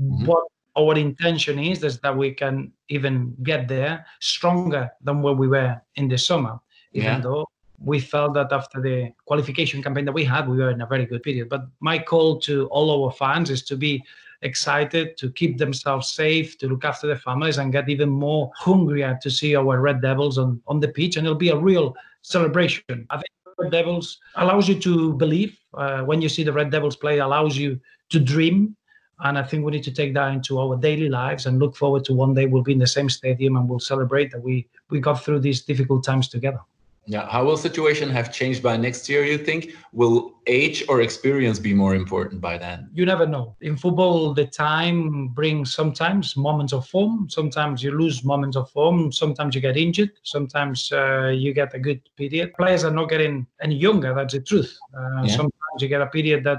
Mm-hmm. 0.00 0.26
What 0.26 0.44
our 0.76 0.96
intention 0.96 1.58
is, 1.58 1.84
is 1.84 1.98
that 2.00 2.16
we 2.16 2.32
can 2.32 2.72
even 2.88 3.34
get 3.42 3.68
there 3.68 4.06
stronger 4.20 4.90
than 5.02 5.22
where 5.22 5.34
we 5.34 5.48
were 5.48 5.80
in 5.96 6.08
the 6.08 6.18
summer, 6.18 6.58
even 6.92 7.14
yeah. 7.14 7.20
though 7.20 7.46
we 7.84 7.98
felt 7.98 8.34
that 8.34 8.52
after 8.52 8.80
the 8.80 9.12
qualification 9.24 9.82
campaign 9.82 10.04
that 10.04 10.12
we 10.12 10.24
had, 10.24 10.48
we 10.48 10.56
were 10.56 10.70
in 10.70 10.82
a 10.82 10.86
very 10.86 11.04
good 11.04 11.22
period. 11.22 11.48
But 11.48 11.66
my 11.80 11.98
call 11.98 12.38
to 12.40 12.66
all 12.66 13.04
our 13.04 13.12
fans 13.12 13.50
is 13.50 13.62
to 13.64 13.76
be 13.76 14.02
excited 14.42 15.16
to 15.16 15.30
keep 15.30 15.58
themselves 15.58 16.10
safe, 16.12 16.58
to 16.58 16.68
look 16.68 16.84
after 16.84 17.06
their 17.06 17.16
families, 17.16 17.58
and 17.58 17.72
get 17.72 17.88
even 17.88 18.08
more 18.08 18.50
hungrier 18.56 19.18
to 19.22 19.30
see 19.30 19.56
our 19.56 19.80
Red 19.80 20.00
Devils 20.00 20.38
on, 20.38 20.60
on 20.66 20.80
the 20.80 20.88
pitch. 20.88 21.16
And 21.16 21.26
it'll 21.26 21.38
be 21.38 21.50
a 21.50 21.56
real 21.56 21.94
celebration. 22.22 23.06
I 23.10 23.16
think 23.16 23.26
Red 23.58 23.72
Devils 23.72 24.18
allows 24.36 24.68
you 24.68 24.78
to 24.80 25.14
believe. 25.14 25.58
Uh, 25.74 26.02
when 26.02 26.20
you 26.20 26.28
see 26.28 26.44
the 26.44 26.52
Red 26.52 26.70
Devils 26.70 26.96
play, 26.96 27.18
allows 27.18 27.56
you 27.56 27.80
to 28.10 28.20
dream. 28.20 28.76
And 29.22 29.38
I 29.38 29.42
think 29.42 29.64
we 29.64 29.72
need 29.72 29.84
to 29.84 29.92
take 29.92 30.14
that 30.14 30.32
into 30.32 30.58
our 30.58 30.76
daily 30.76 31.08
lives 31.08 31.46
and 31.46 31.58
look 31.58 31.76
forward 31.76 32.04
to 32.06 32.14
one 32.14 32.34
day 32.34 32.46
we'll 32.46 32.62
be 32.62 32.72
in 32.72 32.78
the 32.78 32.86
same 32.86 33.08
stadium 33.08 33.56
and 33.56 33.68
we'll 33.68 33.78
celebrate 33.78 34.30
that 34.32 34.42
we 34.42 34.68
we 34.90 35.00
got 35.00 35.24
through 35.24 35.40
these 35.40 35.62
difficult 35.62 36.04
times 36.04 36.28
together. 36.28 36.60
Yeah, 37.04 37.28
how 37.28 37.44
will 37.44 37.56
situation 37.56 38.10
have 38.10 38.32
changed 38.32 38.62
by 38.62 38.76
next 38.76 39.08
year? 39.08 39.24
You 39.24 39.36
think 39.36 39.74
will 39.92 40.34
age 40.46 40.84
or 40.88 41.00
experience 41.00 41.58
be 41.58 41.74
more 41.74 41.96
important 41.96 42.40
by 42.40 42.58
then? 42.58 42.90
You 42.92 43.04
never 43.04 43.26
know. 43.26 43.56
In 43.60 43.76
football, 43.76 44.32
the 44.34 44.46
time 44.46 45.28
brings 45.28 45.74
sometimes 45.74 46.36
moments 46.36 46.72
of 46.72 46.86
form. 46.86 47.28
Sometimes 47.28 47.82
you 47.82 47.90
lose 47.90 48.24
moments 48.24 48.56
of 48.56 48.70
form. 48.70 49.10
Sometimes 49.10 49.56
you 49.56 49.60
get 49.60 49.76
injured. 49.76 50.12
Sometimes 50.22 50.92
uh, 50.92 51.32
you 51.34 51.52
get 51.52 51.74
a 51.74 51.80
good 51.80 52.00
period. 52.16 52.54
Players 52.54 52.84
are 52.84 52.92
not 52.92 53.08
getting 53.08 53.48
any 53.60 53.74
younger. 53.74 54.14
That's 54.14 54.34
the 54.34 54.40
truth. 54.40 54.78
Uh, 54.96 55.24
yeah. 55.24 55.36
Sometimes 55.36 55.78
you 55.80 55.88
get 55.88 56.02
a 56.02 56.06
period 56.06 56.44
that 56.44 56.58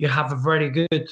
you 0.00 0.08
have 0.08 0.32
a 0.32 0.36
very 0.36 0.70
good 0.70 1.06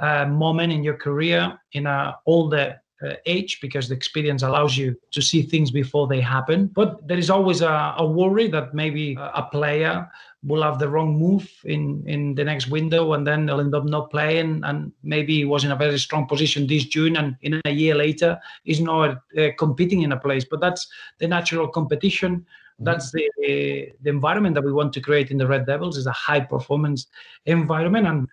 uh, 0.00 0.26
moment 0.26 0.72
in 0.72 0.82
your 0.82 0.96
career 0.96 1.58
in 1.72 1.86
a 1.86 2.16
older 2.26 2.80
uh, 3.04 3.14
age 3.26 3.60
because 3.60 3.88
the 3.88 3.94
experience 3.94 4.42
allows 4.42 4.76
you 4.76 4.96
to 5.12 5.22
see 5.22 5.42
things 5.42 5.70
before 5.70 6.06
they 6.08 6.20
happen. 6.20 6.66
But 6.66 7.06
there 7.06 7.18
is 7.18 7.30
always 7.30 7.60
a, 7.60 7.94
a 7.98 8.06
worry 8.06 8.48
that 8.48 8.74
maybe 8.74 9.16
a 9.18 9.44
player 9.50 10.08
will 10.44 10.62
have 10.62 10.80
the 10.80 10.88
wrong 10.88 11.16
move 11.18 11.48
in 11.64 12.02
in 12.06 12.34
the 12.34 12.44
next 12.44 12.68
window 12.68 13.12
and 13.12 13.24
then 13.24 13.46
they'll 13.46 13.60
end 13.60 13.74
up 13.74 13.84
not 13.84 14.10
playing 14.10 14.60
and 14.64 14.92
maybe 15.04 15.36
he 15.36 15.44
was 15.44 15.62
in 15.64 15.70
a 15.70 15.76
very 15.76 15.96
strong 15.98 16.26
position 16.26 16.66
this 16.66 16.84
june 16.84 17.16
and 17.16 17.36
in 17.42 17.60
a 17.64 17.70
year 17.70 17.94
later 17.94 18.36
he's 18.64 18.80
not 18.80 19.18
uh, 19.38 19.48
competing 19.56 20.02
in 20.02 20.10
a 20.10 20.18
place 20.18 20.44
but 20.44 20.60
that's 20.60 20.88
the 21.18 21.28
natural 21.28 21.68
competition. 21.68 22.44
That's 22.84 23.12
the 23.12 23.28
the 23.38 24.10
environment 24.10 24.54
that 24.54 24.64
we 24.64 24.72
want 24.72 24.92
to 24.94 25.00
create 25.00 25.30
in 25.30 25.38
the 25.38 25.46
red 25.46 25.66
devils 25.66 25.96
is 25.96 26.06
a 26.06 26.12
high 26.12 26.40
performance 26.40 27.06
environment 27.46 28.06
and 28.06 28.28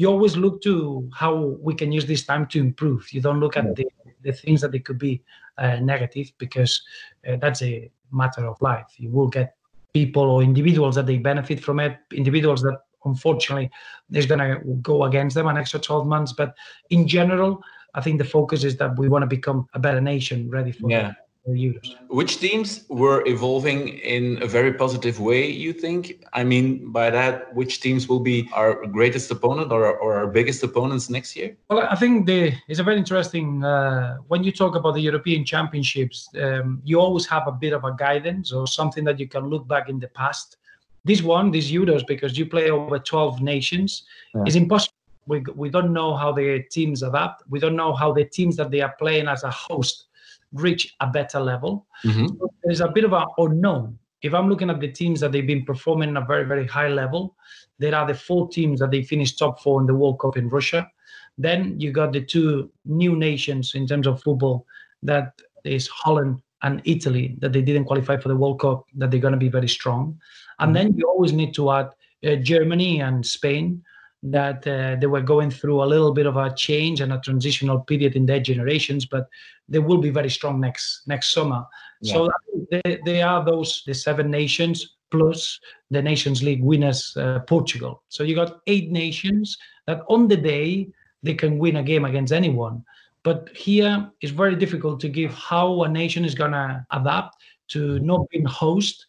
you 0.00 0.08
always 0.08 0.34
look 0.34 0.62
to 0.62 1.06
how 1.12 1.34
we 1.60 1.74
can 1.74 1.92
use 1.92 2.06
this 2.06 2.24
time 2.24 2.46
to 2.46 2.58
improve. 2.58 3.12
You 3.12 3.20
don't 3.20 3.38
look 3.38 3.58
at 3.58 3.76
the, 3.76 3.86
the 4.22 4.32
things 4.32 4.62
that 4.62 4.72
they 4.72 4.78
could 4.78 4.98
be 4.98 5.22
uh, 5.58 5.76
negative 5.76 6.32
because 6.38 6.80
uh, 7.28 7.36
that's 7.36 7.60
a 7.60 7.90
matter 8.10 8.46
of 8.46 8.56
life. 8.62 8.86
You 8.96 9.10
will 9.10 9.28
get 9.28 9.56
people 9.92 10.22
or 10.22 10.42
individuals 10.42 10.94
that 10.94 11.04
they 11.04 11.18
benefit 11.18 11.62
from 11.62 11.80
it, 11.80 11.98
individuals 12.12 12.62
that 12.62 12.78
unfortunately 13.04 13.70
is 14.12 14.24
going 14.24 14.38
to 14.38 14.60
go 14.76 15.04
against 15.04 15.34
them 15.34 15.48
an 15.48 15.58
extra 15.58 15.78
12 15.78 16.06
months. 16.06 16.32
But 16.32 16.54
in 16.88 17.06
general, 17.06 17.62
I 17.94 18.00
think 18.00 18.16
the 18.16 18.24
focus 18.24 18.64
is 18.64 18.78
that 18.78 18.98
we 18.98 19.10
want 19.10 19.22
to 19.24 19.26
become 19.26 19.68
a 19.74 19.78
better 19.78 20.00
nation 20.00 20.48
ready 20.48 20.72
for 20.72 20.90
yeah. 20.90 21.12
Which 21.44 22.38
teams 22.38 22.84
were 22.88 23.26
evolving 23.26 23.88
in 23.88 24.42
a 24.42 24.46
very 24.46 24.74
positive 24.74 25.20
way, 25.20 25.50
you 25.50 25.72
think? 25.72 26.22
I 26.34 26.44
mean, 26.44 26.92
by 26.92 27.10
that, 27.10 27.54
which 27.54 27.80
teams 27.80 28.08
will 28.08 28.20
be 28.20 28.48
our 28.52 28.84
greatest 28.86 29.30
opponent 29.30 29.72
or, 29.72 29.86
or 29.86 30.18
our 30.18 30.26
biggest 30.26 30.62
opponents 30.62 31.08
next 31.08 31.34
year? 31.34 31.56
Well, 31.70 31.86
I 31.90 31.96
think 31.96 32.26
the, 32.26 32.52
it's 32.68 32.78
a 32.78 32.82
very 32.82 32.98
interesting, 32.98 33.64
uh, 33.64 34.18
when 34.28 34.44
you 34.44 34.52
talk 34.52 34.74
about 34.76 34.94
the 34.94 35.00
European 35.00 35.44
Championships, 35.44 36.28
um, 36.40 36.82
you 36.84 37.00
always 37.00 37.26
have 37.26 37.46
a 37.46 37.52
bit 37.52 37.72
of 37.72 37.84
a 37.84 37.94
guidance 37.94 38.52
or 38.52 38.66
something 38.66 39.04
that 39.04 39.18
you 39.18 39.26
can 39.26 39.48
look 39.48 39.66
back 39.66 39.88
in 39.88 39.98
the 39.98 40.08
past. 40.08 40.58
This 41.04 41.22
one, 41.22 41.50
these 41.50 41.72
Euros, 41.72 42.06
because 42.06 42.36
you 42.36 42.44
play 42.44 42.70
over 42.70 42.98
12 42.98 43.40
nations, 43.40 44.04
yeah. 44.34 44.44
is 44.46 44.56
impossible. 44.56 44.94
We, 45.26 45.40
we 45.54 45.70
don't 45.70 45.92
know 45.92 46.16
how 46.16 46.32
the 46.32 46.64
teams 46.70 47.02
adapt. 47.02 47.44
We 47.48 47.60
don't 47.60 47.76
know 47.76 47.94
how 47.94 48.12
the 48.12 48.24
teams 48.24 48.56
that 48.56 48.70
they 48.70 48.82
are 48.82 48.94
playing 48.98 49.26
as 49.26 49.42
a 49.42 49.50
host 49.50 50.08
reach 50.52 50.94
a 51.00 51.06
better 51.06 51.40
level. 51.40 51.86
Mm-hmm. 52.04 52.26
So 52.26 52.48
there's 52.64 52.80
a 52.80 52.88
bit 52.88 53.04
of 53.04 53.12
an 53.12 53.26
unknown. 53.38 53.98
If 54.22 54.34
I'm 54.34 54.48
looking 54.48 54.70
at 54.70 54.80
the 54.80 54.92
teams 54.92 55.20
that 55.20 55.32
they've 55.32 55.46
been 55.46 55.64
performing 55.64 56.16
at 56.16 56.22
a 56.22 56.26
very, 56.26 56.44
very 56.44 56.66
high 56.66 56.88
level, 56.88 57.36
there 57.78 57.94
are 57.94 58.06
the 58.06 58.14
four 58.14 58.48
teams 58.48 58.80
that 58.80 58.90
they 58.90 59.02
finished 59.02 59.38
top 59.38 59.62
four 59.62 59.80
in 59.80 59.86
the 59.86 59.94
World 59.94 60.20
Cup 60.20 60.36
in 60.36 60.48
Russia. 60.48 60.90
Then 61.38 61.80
you 61.80 61.90
got 61.90 62.12
the 62.12 62.20
two 62.20 62.70
new 62.84 63.16
nations 63.16 63.74
in 63.74 63.86
terms 63.86 64.06
of 64.06 64.22
football 64.22 64.66
that 65.02 65.40
is 65.64 65.88
Holland 65.88 66.42
and 66.62 66.82
Italy 66.84 67.36
that 67.38 67.54
they 67.54 67.62
didn't 67.62 67.86
qualify 67.86 68.18
for 68.18 68.28
the 68.28 68.36
World 68.36 68.60
Cup, 68.60 68.84
that 68.96 69.10
they're 69.10 69.20
going 69.20 69.32
to 69.32 69.38
be 69.38 69.48
very 69.48 69.68
strong. 69.68 70.18
And 70.58 70.74
mm-hmm. 70.74 70.88
then 70.88 70.96
you 70.98 71.08
always 71.08 71.32
need 71.32 71.54
to 71.54 71.70
add 71.70 71.90
uh, 72.26 72.36
Germany 72.36 73.00
and 73.00 73.24
Spain 73.24 73.82
that 74.22 74.66
uh, 74.66 74.96
they 75.00 75.06
were 75.06 75.22
going 75.22 75.50
through 75.50 75.82
a 75.82 75.86
little 75.86 76.12
bit 76.12 76.26
of 76.26 76.36
a 76.36 76.54
change 76.54 77.00
and 77.00 77.12
a 77.12 77.20
transitional 77.20 77.80
period 77.80 78.16
in 78.16 78.26
their 78.26 78.40
generations, 78.40 79.06
but 79.06 79.28
they 79.68 79.78
will 79.78 79.98
be 79.98 80.10
very 80.10 80.30
strong 80.30 80.60
next 80.60 81.02
next 81.06 81.32
summer. 81.32 81.64
Yeah. 82.02 82.14
So 82.14 82.30
they, 82.70 83.00
they 83.04 83.22
are 83.22 83.44
those 83.44 83.82
the 83.86 83.94
seven 83.94 84.30
nations 84.30 84.96
plus 85.10 85.58
the 85.90 86.00
Nations 86.00 86.42
League 86.42 86.62
winners, 86.62 87.16
uh, 87.16 87.40
Portugal. 87.40 88.02
So 88.08 88.22
you 88.22 88.34
got 88.34 88.60
eight 88.66 88.90
nations 88.90 89.56
that 89.86 90.02
on 90.08 90.28
the 90.28 90.36
day 90.36 90.88
they 91.22 91.34
can 91.34 91.58
win 91.58 91.76
a 91.76 91.82
game 91.82 92.04
against 92.04 92.32
anyone. 92.32 92.84
But 93.22 93.50
here 93.56 94.10
it's 94.20 94.32
very 94.32 94.56
difficult 94.56 95.00
to 95.00 95.08
give 95.08 95.34
how 95.34 95.82
a 95.82 95.88
nation 95.88 96.24
is 96.24 96.34
gonna 96.34 96.86
adapt 96.90 97.36
to 97.68 97.98
not 98.00 98.28
being 98.30 98.44
host. 98.44 99.06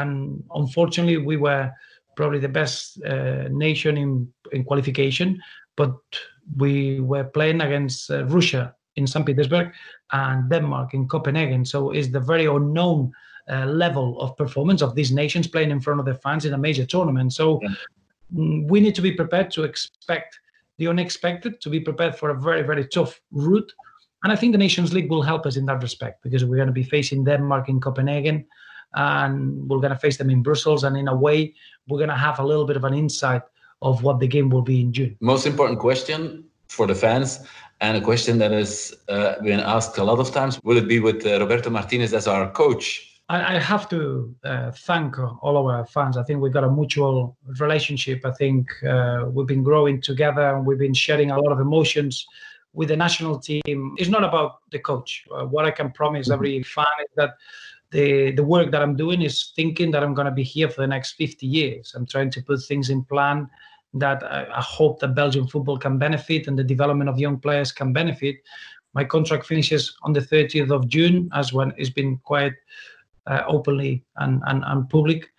And 0.00 0.42
unfortunately, 0.54 1.18
we 1.18 1.36
were 1.36 1.72
probably 2.18 2.40
the 2.40 2.56
best 2.60 3.00
uh, 3.04 3.46
nation 3.48 3.96
in, 3.96 4.28
in 4.50 4.64
qualification, 4.64 5.40
but 5.76 5.94
we 6.56 6.98
were 6.98 7.22
playing 7.22 7.60
against 7.60 8.10
uh, 8.10 8.24
Russia 8.24 8.74
in 8.96 9.06
St. 9.06 9.24
Petersburg 9.24 9.68
and 10.10 10.50
Denmark 10.50 10.94
in 10.94 11.06
Copenhagen. 11.06 11.64
So 11.64 11.92
it's 11.92 12.08
the 12.08 12.18
very 12.32 12.46
unknown 12.46 13.12
uh, 13.48 13.66
level 13.66 14.20
of 14.20 14.36
performance 14.36 14.82
of 14.82 14.96
these 14.96 15.12
nations 15.12 15.46
playing 15.46 15.70
in 15.70 15.80
front 15.80 16.00
of 16.00 16.06
their 16.06 16.20
fans 16.24 16.44
in 16.44 16.54
a 16.54 16.58
major 16.58 16.84
tournament. 16.84 17.32
So 17.34 17.60
yeah. 17.62 17.68
Mm, 18.34 18.68
we 18.68 18.80
need 18.80 18.96
to 18.96 19.02
be 19.02 19.12
prepared 19.12 19.52
to 19.52 19.62
expect 19.62 20.40
the 20.78 20.88
unexpected, 20.88 21.60
to 21.60 21.70
be 21.70 21.80
prepared 21.80 22.16
for 22.16 22.30
a 22.30 22.40
very, 22.40 22.62
very 22.62 22.86
tough 22.86 23.20
route. 23.30 23.72
And 24.24 24.32
I 24.32 24.36
think 24.36 24.52
the 24.52 24.64
Nations 24.66 24.92
League 24.92 25.08
will 25.08 25.22
help 25.22 25.46
us 25.46 25.56
in 25.56 25.66
that 25.66 25.82
respect 25.82 26.22
because 26.24 26.44
we're 26.44 26.62
going 26.62 26.74
to 26.74 26.82
be 26.82 26.90
facing 26.96 27.24
Denmark 27.24 27.68
in 27.68 27.80
Copenhagen 27.80 28.44
and 28.98 29.68
we're 29.68 29.78
going 29.78 29.92
to 29.92 29.98
face 29.98 30.16
them 30.18 30.28
in 30.28 30.42
Brussels. 30.42 30.84
And 30.84 30.96
in 30.96 31.08
a 31.08 31.16
way, 31.16 31.54
we're 31.88 31.98
going 31.98 32.10
to 32.10 32.16
have 32.16 32.38
a 32.38 32.44
little 32.44 32.66
bit 32.66 32.76
of 32.76 32.84
an 32.84 32.94
insight 32.94 33.42
of 33.80 34.02
what 34.02 34.18
the 34.18 34.26
game 34.26 34.50
will 34.50 34.62
be 34.62 34.80
in 34.80 34.92
June. 34.92 35.16
Most 35.20 35.46
important 35.46 35.78
question 35.78 36.44
for 36.68 36.86
the 36.86 36.94
fans, 36.94 37.40
and 37.80 37.96
a 37.96 38.00
question 38.00 38.38
that 38.38 38.50
has 38.50 38.92
uh, 39.08 39.40
been 39.40 39.60
asked 39.60 39.96
a 39.98 40.04
lot 40.04 40.18
of 40.18 40.32
times: 40.32 40.60
Will 40.64 40.76
it 40.76 40.88
be 40.88 40.98
with 40.98 41.24
uh, 41.24 41.38
Roberto 41.38 41.70
Martinez 41.70 42.12
as 42.12 42.26
our 42.26 42.50
coach? 42.50 43.20
I, 43.28 43.56
I 43.56 43.58
have 43.60 43.88
to 43.90 44.34
uh, 44.44 44.72
thank 44.72 45.16
all 45.18 45.56
of 45.56 45.66
our 45.66 45.86
fans. 45.86 46.16
I 46.16 46.24
think 46.24 46.40
we've 46.40 46.52
got 46.52 46.64
a 46.64 46.70
mutual 46.70 47.36
relationship. 47.60 48.26
I 48.26 48.32
think 48.32 48.66
uh, 48.82 49.26
we've 49.30 49.46
been 49.46 49.62
growing 49.62 50.00
together, 50.00 50.56
and 50.56 50.66
we've 50.66 50.78
been 50.78 50.94
sharing 50.94 51.30
a 51.30 51.38
lot 51.40 51.52
of 51.52 51.60
emotions 51.60 52.26
with 52.72 52.88
the 52.88 52.96
national 52.96 53.38
team. 53.38 53.94
It's 53.96 54.10
not 54.10 54.24
about 54.24 54.58
the 54.72 54.80
coach. 54.80 55.24
Uh, 55.32 55.44
what 55.44 55.64
I 55.64 55.70
can 55.70 55.92
promise 55.92 56.26
mm-hmm. 56.26 56.34
every 56.34 56.62
fan 56.64 56.86
is 57.00 57.12
that 57.16 57.30
the 57.90 58.32
the 58.32 58.44
work 58.44 58.70
that 58.70 58.82
I'm 58.82 58.96
doing 58.96 59.22
is 59.22 59.52
thinking 59.56 59.90
that 59.92 60.02
I'm 60.02 60.14
going 60.14 60.26
to 60.26 60.32
be 60.32 60.42
here 60.42 60.68
for 60.68 60.82
the 60.82 60.86
next 60.86 61.12
50 61.12 61.46
years. 61.46 61.92
I'm 61.94 62.06
trying 62.06 62.30
to 62.32 62.42
put 62.42 62.62
things 62.62 62.90
in 62.90 63.04
plan 63.04 63.48
that 63.94 64.22
I, 64.22 64.46
I, 64.54 64.60
hope 64.60 65.00
that 65.00 65.14
Belgian 65.14 65.46
football 65.46 65.78
can 65.78 65.98
benefit 65.98 66.46
and 66.46 66.58
the 66.58 66.64
development 66.64 67.08
of 67.08 67.18
young 67.18 67.38
players 67.38 67.72
can 67.72 67.92
benefit. 67.92 68.36
My 68.92 69.04
contract 69.04 69.46
finishes 69.46 69.96
on 70.02 70.12
the 70.12 70.20
30th 70.20 70.70
of 70.70 70.88
June, 70.88 71.30
as 71.32 71.52
when 71.52 71.72
it's 71.78 71.90
been 71.90 72.18
quite 72.18 72.52
uh, 73.26 73.42
openly 73.46 74.04
and, 74.16 74.42
and, 74.46 74.62
and 74.66 74.88
public. 74.90 75.30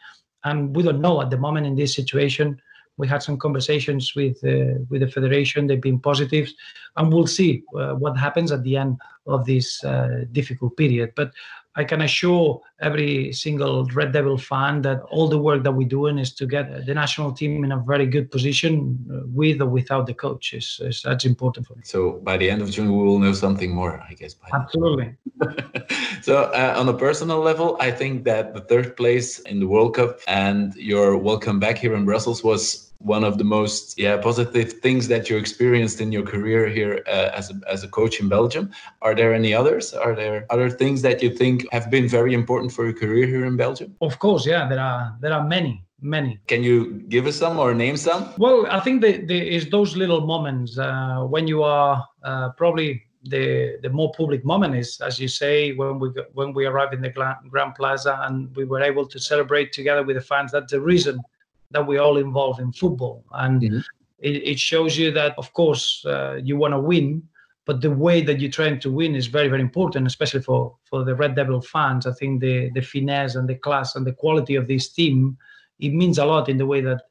And 0.43 0.75
we 0.75 0.83
don't 0.83 1.01
know 1.01 1.21
at 1.21 1.29
the 1.29 1.37
moment 1.37 1.67
in 1.67 1.75
this 1.75 1.93
situation. 1.93 2.59
We 2.97 3.07
had 3.07 3.23
some 3.23 3.37
conversations 3.37 4.13
with 4.13 4.43
uh, 4.43 4.83
with 4.89 5.01
the 5.01 5.07
federation. 5.07 5.67
They've 5.67 5.81
been 5.81 6.01
positive, 6.01 6.51
and 6.97 7.13
we'll 7.13 7.27
see 7.27 7.63
uh, 7.77 7.93
what 7.93 8.17
happens 8.17 8.51
at 8.51 8.63
the 8.63 8.75
end 8.75 8.97
of 9.25 9.45
this 9.45 9.81
uh, 9.85 10.25
difficult 10.33 10.75
period. 10.75 11.13
But 11.15 11.31
I 11.79 11.86
can 11.86 12.01
assure 12.01 12.62
every 12.81 13.31
single 13.31 13.86
Red 14.00 14.12
Devil 14.12 14.38
fan 14.38 14.81
that 14.81 15.00
all 15.03 15.29
the 15.29 15.38
work 15.38 15.63
that 15.63 15.71
we're 15.71 15.88
doing 15.88 16.19
is 16.19 16.33
to 16.33 16.45
get 16.45 16.86
the 16.86 16.93
national 16.93 17.31
team 17.31 17.63
in 17.63 17.71
a 17.71 17.77
very 17.77 18.05
good 18.05 18.29
position 18.29 18.74
uh, 19.09 19.21
with 19.27 19.62
or 19.62 19.69
without 19.77 20.05
the 20.05 20.13
coach. 20.13 20.53
Is, 20.53 20.81
is 20.83 21.01
that's 21.01 21.24
important 21.24 21.67
for 21.67 21.75
me. 21.75 21.83
So 21.86 22.00
by 22.29 22.36
the 22.36 22.50
end 22.50 22.62
of 22.62 22.69
June, 22.69 22.88
we 22.98 23.01
will 23.07 23.19
know 23.19 23.31
something 23.31 23.71
more, 23.74 24.03
I 24.09 24.13
guess. 24.13 24.36
Absolutely. 24.53 25.15
so 26.21 26.33
uh, 26.62 26.75
on 26.77 26.89
a 26.89 26.93
personal 26.93 27.39
level, 27.39 27.77
I 27.79 27.91
think 27.91 28.25
that 28.25 28.53
the 28.53 28.62
third 28.71 28.98
place 28.98 29.39
in 29.39 29.62
the 29.62 29.67
World 29.67 29.95
Cup 29.95 30.19
and 30.27 30.75
your 30.75 31.17
welcome 31.17 31.62
back 31.62 31.77
here 31.77 31.95
in 31.95 32.03
Brussels 32.03 32.43
was 32.43 32.88
one 32.99 33.23
of 33.23 33.37
the 33.37 33.43
most 33.43 33.97
yeah 33.97 34.17
positive 34.17 34.73
things 34.73 35.07
that 35.07 35.29
you 35.29 35.37
experienced 35.37 36.01
in 36.01 36.11
your 36.11 36.23
career 36.23 36.67
here 36.67 37.01
uh, 37.07 37.29
as 37.33 37.49
a, 37.49 37.55
as 37.71 37.83
a 37.83 37.87
coach 37.87 38.19
in 38.19 38.27
Belgium. 38.29 38.69
Are 39.01 39.15
there 39.15 39.33
any 39.33 39.53
others? 39.53 39.93
Are 39.93 40.15
there 40.15 40.45
other 40.49 40.69
things 40.69 41.01
that 41.01 41.23
you 41.23 41.29
think 41.33 41.65
have 41.71 41.89
been 41.89 42.07
very 42.07 42.33
important 42.33 42.73
for 42.73 42.83
your 42.85 42.93
career 42.93 43.25
here 43.25 43.45
in 43.45 43.55
Belgium? 43.55 43.95
Of 44.01 44.19
course, 44.19 44.45
yeah, 44.45 44.67
there 44.67 44.79
are 44.79 45.17
there 45.21 45.33
are 45.33 45.47
many. 45.47 45.85
many. 46.01 46.39
Can 46.47 46.63
you 46.63 47.03
give 47.09 47.25
us 47.27 47.35
some 47.35 47.59
or 47.59 47.73
name 47.73 47.97
some? 47.97 48.33
Well, 48.37 48.67
I 48.69 48.79
think 48.79 49.01
the, 49.01 49.25
the 49.25 49.55
is 49.57 49.69
those 49.69 49.95
little 49.95 50.21
moments 50.25 50.77
uh, 50.77 51.23
when 51.33 51.47
you 51.47 51.63
are 51.63 52.05
uh, 52.23 52.49
probably 52.57 53.03
the 53.23 53.77
the 53.81 53.89
more 53.89 54.11
public 54.17 54.45
moment 54.45 54.75
is, 54.75 55.01
as 55.01 55.19
you 55.19 55.27
say, 55.27 55.73
when 55.73 55.99
we 55.99 56.09
when 56.33 56.53
we 56.53 56.65
arrive 56.65 56.93
in 56.93 57.01
the 57.01 57.09
Grand 57.53 57.75
Plaza 57.75 58.19
and 58.25 58.53
we 58.55 58.65
were 58.65 58.81
able 58.81 59.05
to 59.07 59.19
celebrate 59.19 59.71
together 59.71 60.03
with 60.03 60.15
the 60.15 60.21
fans. 60.21 60.51
That's 60.51 60.71
the 60.71 60.81
reason 60.81 61.19
that 61.71 61.85
we're 61.85 62.01
all 62.01 62.17
involved 62.17 62.59
in 62.59 62.71
football, 62.71 63.23
and 63.33 63.61
mm-hmm. 63.61 63.79
it, 64.19 64.43
it, 64.43 64.59
shows 64.59 64.97
you 64.97 65.11
that, 65.11 65.35
of 65.38 65.53
course, 65.53 66.03
uh, 66.05 66.39
you 66.43 66.57
want 66.57 66.73
to 66.73 66.79
win, 66.79 67.23
but 67.65 67.81
the 67.81 67.91
way 67.91 68.21
that 68.21 68.39
you're 68.39 68.51
trying 68.51 68.79
to 68.79 68.91
win 68.91 69.15
is 69.15 69.27
very 69.27 69.47
very 69.47 69.61
important, 69.61 70.07
especially 70.07 70.41
for 70.41 70.75
for 70.83 71.03
the 71.03 71.15
Red 71.15 71.35
Devil 71.35 71.61
fans. 71.61 72.07
I 72.07 72.13
think 72.13 72.41
the 72.41 72.71
the 72.73 72.81
finesse 72.81 73.35
and 73.35 73.47
the 73.47 73.55
class 73.55 73.95
and 73.95 74.05
the 74.05 74.13
quality 74.13 74.55
of 74.55 74.67
this 74.67 74.89
team 74.89 75.38
it 75.79 75.93
means 75.93 76.17
a 76.17 76.25
lot 76.25 76.49
in 76.49 76.57
the 76.57 76.65
way 76.65 76.81
that 76.81 77.03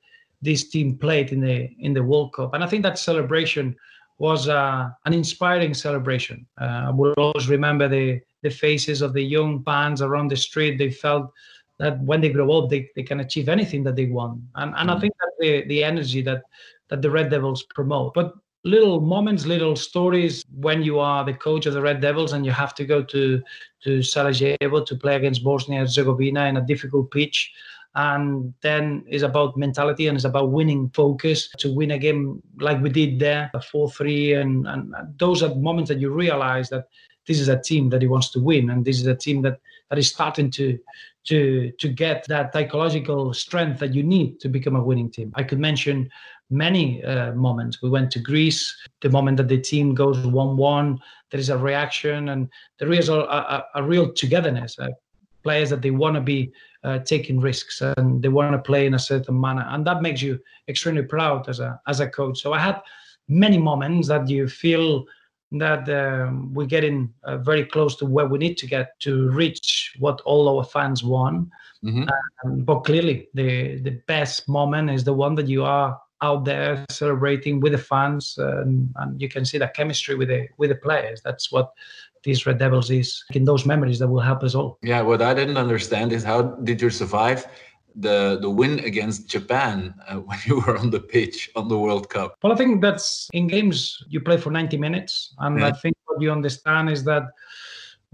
this 0.43 0.69
team 0.69 0.97
played 0.97 1.33
in 1.33 1.41
the 1.41 1.69
in 1.81 1.95
the 1.95 2.03
World 2.03 2.33
Cup, 2.33 2.55
and 2.55 2.63
I 2.63 2.67
think 2.67 2.83
that 2.83 2.99
celebration 2.99 3.77
was 4.19 4.49
uh, 4.49 4.89
an 5.05 5.15
inspiring 5.15 5.75
celebration. 5.75 6.47
Uh, 6.61 6.87
I 6.87 6.91
will 6.91 7.15
always 7.17 7.49
remember 7.49 7.89
the 7.89 8.21
the 8.43 8.51
faces 8.51 9.03
of 9.03 9.13
the 9.13 9.23
young 9.23 9.63
fans 9.65 10.01
around 10.01 10.31
the 10.31 10.37
street. 10.37 10.79
They 10.79 10.91
felt 10.91 11.33
that 11.79 12.01
when 12.01 12.21
they 12.21 12.31
grow 12.31 12.51
up, 12.53 12.71
they, 12.71 12.91
they 12.97 13.03
can 13.03 13.21
achieve 13.21 13.49
anything 13.49 13.85
that 13.85 13.97
they 13.97 14.07
want, 14.07 14.41
and 14.57 14.75
and. 14.77 14.91
I 14.91 14.95
mm. 14.95 15.01
think 15.01 15.15
that 15.21 15.33
the 15.39 15.65
the 15.67 15.85
energy 15.85 16.23
that 16.23 16.43
that 16.89 17.03
the 17.03 17.11
Red 17.11 17.31
Devils 17.31 17.63
promote, 17.75 18.15
but 18.15 18.35
little 18.65 19.01
moments, 19.01 19.47
little 19.47 19.77
stories 19.77 20.45
when 20.57 20.83
you 20.83 20.99
are 20.99 21.25
the 21.25 21.33
coach 21.33 21.67
of 21.67 21.75
the 21.75 21.81
Red 21.81 22.01
Devils 22.01 22.33
and 22.33 22.45
you 22.45 22.53
have 22.53 22.75
to 22.75 22.85
go 22.85 23.03
to 23.03 23.41
to 23.85 24.03
Sarajevo 24.03 24.85
to 24.85 24.97
play 24.97 25.17
against 25.17 25.45
Bosnia 25.45 25.79
and 25.79 25.89
Herzegovina 25.89 26.47
in 26.47 26.57
a 26.57 26.67
difficult 26.67 27.11
pitch 27.11 27.53
and 27.95 28.55
then 28.61 29.05
it's 29.09 29.23
about 29.25 29.57
mentality 29.57 30.07
and 30.07 30.17
it's 30.17 30.25
about 30.25 30.53
winning 30.53 30.91
focus 30.91 31.49
to 31.59 31.75
win 31.75 31.91
a 31.93 31.99
game 31.99 32.41
like 32.61 32.81
we 32.81 32.91
did 32.91 33.19
there, 33.19 33.51
4-3, 33.55 34.41
and, 34.41 34.69
and 34.69 34.95
those 35.19 35.43
are 35.43 35.55
moments 35.55 35.89
that 35.89 35.99
you 35.99 36.11
realize 36.11 36.69
that 36.69 36.87
this 37.29 37.39
is 37.39 37.49
a 37.49 37.61
team 37.61 37.91
that 37.91 38.03
he 38.03 38.09
wants 38.09 38.31
to 38.31 38.41
win, 38.41 38.71
and 38.71 38.85
this 38.85 38.99
is 38.99 39.07
a 39.07 39.15
team 39.15 39.43
that 39.43 39.61
that 39.89 39.99
is 39.99 40.09
starting 40.09 40.51
to 40.53 40.79
to 41.29 41.71
to 41.79 41.89
get 41.89 42.27
that 42.27 42.53
psychological 42.53 43.33
strength 43.35 43.79
that 43.81 43.95
you 43.95 44.03
need 44.03 44.41
to 44.41 44.49
become 44.49 44.77
a 44.77 44.83
winning 44.83 45.11
team. 45.11 45.31
I 45.37 45.45
could 45.45 45.61
mention 45.61 46.11
many 46.51 47.05
uh, 47.05 47.33
moments. 47.33 47.83
We 47.83 47.91
went 47.91 48.11
to 48.13 48.19
Greece, 48.19 48.75
the 49.03 49.11
moment 49.11 49.37
that 49.37 49.49
the 49.49 49.61
team 49.61 49.95
goes 49.95 50.27
one-one, 50.27 50.99
there 51.31 51.41
is 51.41 51.51
a 51.51 51.59
reaction, 51.59 52.31
and 52.31 52.49
there 52.79 52.93
is 52.93 53.09
a, 53.11 53.21
a, 53.21 53.67
a 53.75 53.83
real 53.83 54.13
togetherness. 54.13 54.79
Uh, 54.79 54.89
players 55.43 55.71
that 55.71 55.83
they 55.83 55.93
want 55.93 56.15
to 56.15 56.21
be 56.21 56.53
uh, 56.85 56.99
taking 57.01 57.41
risks 57.41 57.81
and 57.81 58.23
they 58.23 58.29
want 58.29 58.53
to 58.53 58.59
play 58.59 58.87
in 58.87 58.95
a 58.95 58.99
certain 58.99 59.41
manner, 59.41 59.67
and 59.69 59.87
that 59.87 60.03
makes 60.03 60.21
you 60.23 60.39
extremely 60.69 61.03
proud 61.03 61.49
as 61.49 61.61
a 61.61 61.81
as 61.87 62.01
a 62.01 62.09
coach. 62.09 62.41
So 62.43 62.53
I 62.53 62.59
had 62.59 62.81
many 63.29 63.59
moments 63.59 64.09
that 64.09 64.29
you 64.29 64.49
feel 64.49 65.07
that 65.53 65.89
um, 65.89 66.53
we're 66.53 66.67
getting 66.67 67.13
uh, 67.25 67.39
very 67.39 67.65
close 67.65 67.97
to 67.97 68.07
where 68.07 68.27
we 68.27 68.39
need 68.39 68.59
to 68.59 68.67
get 68.67 68.99
to 69.01 69.31
reach 69.31 69.97
what 69.99 70.21
all 70.23 70.59
our 70.59 70.65
fans 70.65 71.03
want. 71.03 71.49
Mm-hmm. 71.85 72.09
Um, 72.45 72.63
but 72.65 72.81
clearly, 72.81 73.29
the 73.35 73.81
the 73.81 74.03
best 74.07 74.49
moment 74.49 74.91
is 74.91 75.05
the 75.05 75.13
one 75.13 75.35
that 75.37 75.49
you 75.49 75.65
are 75.65 75.99
out 76.21 76.45
there 76.45 76.85
celebrating 76.91 77.61
with 77.61 77.73
the 77.73 77.79
fans, 77.79 78.35
and, 78.39 78.93
and 78.97 79.23
you 79.23 79.29
can 79.29 79.45
see 79.45 79.59
that 79.59 79.75
chemistry 79.75 80.15
with 80.17 80.29
the 80.29 80.49
with 80.57 80.71
the 80.71 80.77
players. 80.77 81.21
That's 81.25 81.53
what 81.53 81.73
these 82.25 82.47
Red 82.47 82.59
Devils 82.59 82.91
is 82.91 83.25
in 83.33 83.45
those 83.45 83.65
memories 83.65 83.99
that 84.01 84.09
will 84.09 84.21
help 84.21 84.43
us 84.43 84.55
all. 84.55 84.79
Yeah, 84.83 85.03
what 85.03 85.23
I 85.23 85.35
didn't 85.35 85.57
understand 85.57 86.13
is 86.13 86.25
how 86.25 86.43
did 86.43 86.83
you 86.83 86.91
survive 86.91 87.47
the 88.01 88.39
the 88.41 88.51
win 88.51 88.79
against 88.81 89.29
Japan 89.29 89.95
uh, 90.09 90.17
when 90.29 90.39
you 90.47 90.61
were 90.61 90.77
on 90.77 90.91
the 90.91 91.01
pitch 91.01 91.51
on 91.57 91.69
the 91.69 91.79
World 91.79 92.09
Cup? 92.09 92.37
Well, 92.43 92.53
I 92.53 92.57
think 92.57 92.81
that's 92.81 93.29
in 93.33 93.47
games 93.47 94.03
you 94.09 94.21
play 94.21 94.37
for 94.37 94.51
90 94.51 94.77
minutes, 94.79 95.35
and 95.39 95.61
yeah. 95.61 95.67
I 95.67 95.73
think 95.73 95.97
what 96.07 96.21
you 96.21 96.33
understand 96.33 96.91
is 96.91 97.05
that. 97.05 97.25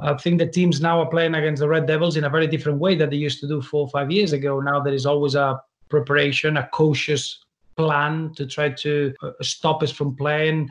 I 0.00 0.14
think 0.14 0.40
the 0.40 0.48
teams 0.48 0.80
now 0.80 1.00
are 1.00 1.08
playing 1.08 1.36
against 1.36 1.60
the 1.60 1.68
Red 1.68 1.86
Devils 1.86 2.16
in 2.16 2.24
a 2.24 2.28
very 2.28 2.48
different 2.48 2.80
way 2.80 2.96
that 2.96 3.10
they 3.10 3.16
used 3.16 3.38
to 3.38 3.46
do 3.46 3.62
four 3.62 3.82
or 3.82 3.90
five 3.90 4.10
years 4.10 4.32
ago. 4.32 4.58
Now 4.58 4.80
there 4.80 4.92
is 4.92 5.06
always 5.06 5.36
a 5.36 5.62
preparation, 5.88 6.56
a 6.56 6.66
cautious 6.72 7.44
plan 7.76 8.32
to 8.34 8.44
try 8.44 8.70
to 8.70 9.14
uh, 9.22 9.30
stop 9.40 9.84
us 9.84 9.92
from 9.92 10.16
playing. 10.16 10.68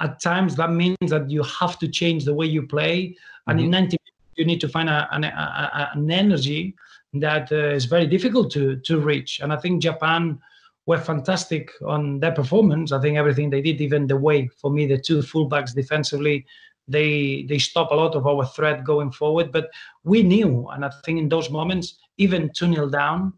At 0.00 0.20
times, 0.20 0.56
that 0.56 0.72
means 0.72 0.96
that 1.02 1.30
you 1.30 1.44
have 1.44 1.78
to 1.78 1.88
change 1.88 2.24
the 2.24 2.34
way 2.34 2.46
you 2.46 2.66
play, 2.66 3.16
and 3.46 3.58
mm-hmm. 3.58 3.66
in 3.66 3.70
90 3.70 3.98
minutes, 4.02 4.34
you 4.36 4.44
need 4.44 4.60
to 4.60 4.68
find 4.68 4.88
a, 4.88 5.08
an, 5.12 5.22
a, 5.22 5.90
an 5.94 6.10
energy 6.10 6.74
that 7.20 7.50
uh, 7.52 7.68
is 7.68 7.84
very 7.84 8.06
difficult 8.06 8.50
to 8.52 8.76
to 8.76 9.00
reach. 9.00 9.40
And 9.40 9.52
I 9.52 9.56
think 9.56 9.82
Japan 9.82 10.40
were 10.86 10.98
fantastic 10.98 11.70
on 11.86 12.20
their 12.20 12.32
performance. 12.32 12.92
I 12.92 13.00
think 13.00 13.16
everything 13.16 13.50
they 13.50 13.62
did, 13.62 13.80
even 13.80 14.06
the 14.06 14.16
way 14.16 14.48
for 14.60 14.70
me, 14.70 14.86
the 14.86 14.98
two 14.98 15.18
fullbacks 15.18 15.74
defensively, 15.74 16.44
they 16.88 17.46
they 17.48 17.58
stop 17.58 17.90
a 17.90 17.94
lot 17.94 18.14
of 18.14 18.26
our 18.26 18.44
threat 18.44 18.84
going 18.84 19.10
forward. 19.10 19.52
But 19.52 19.70
we 20.04 20.22
knew, 20.22 20.68
and 20.68 20.84
I 20.84 20.90
think 21.04 21.18
in 21.18 21.28
those 21.28 21.50
moments, 21.50 21.96
even 22.18 22.50
two 22.54 22.72
0 22.72 22.90
down, 22.90 23.32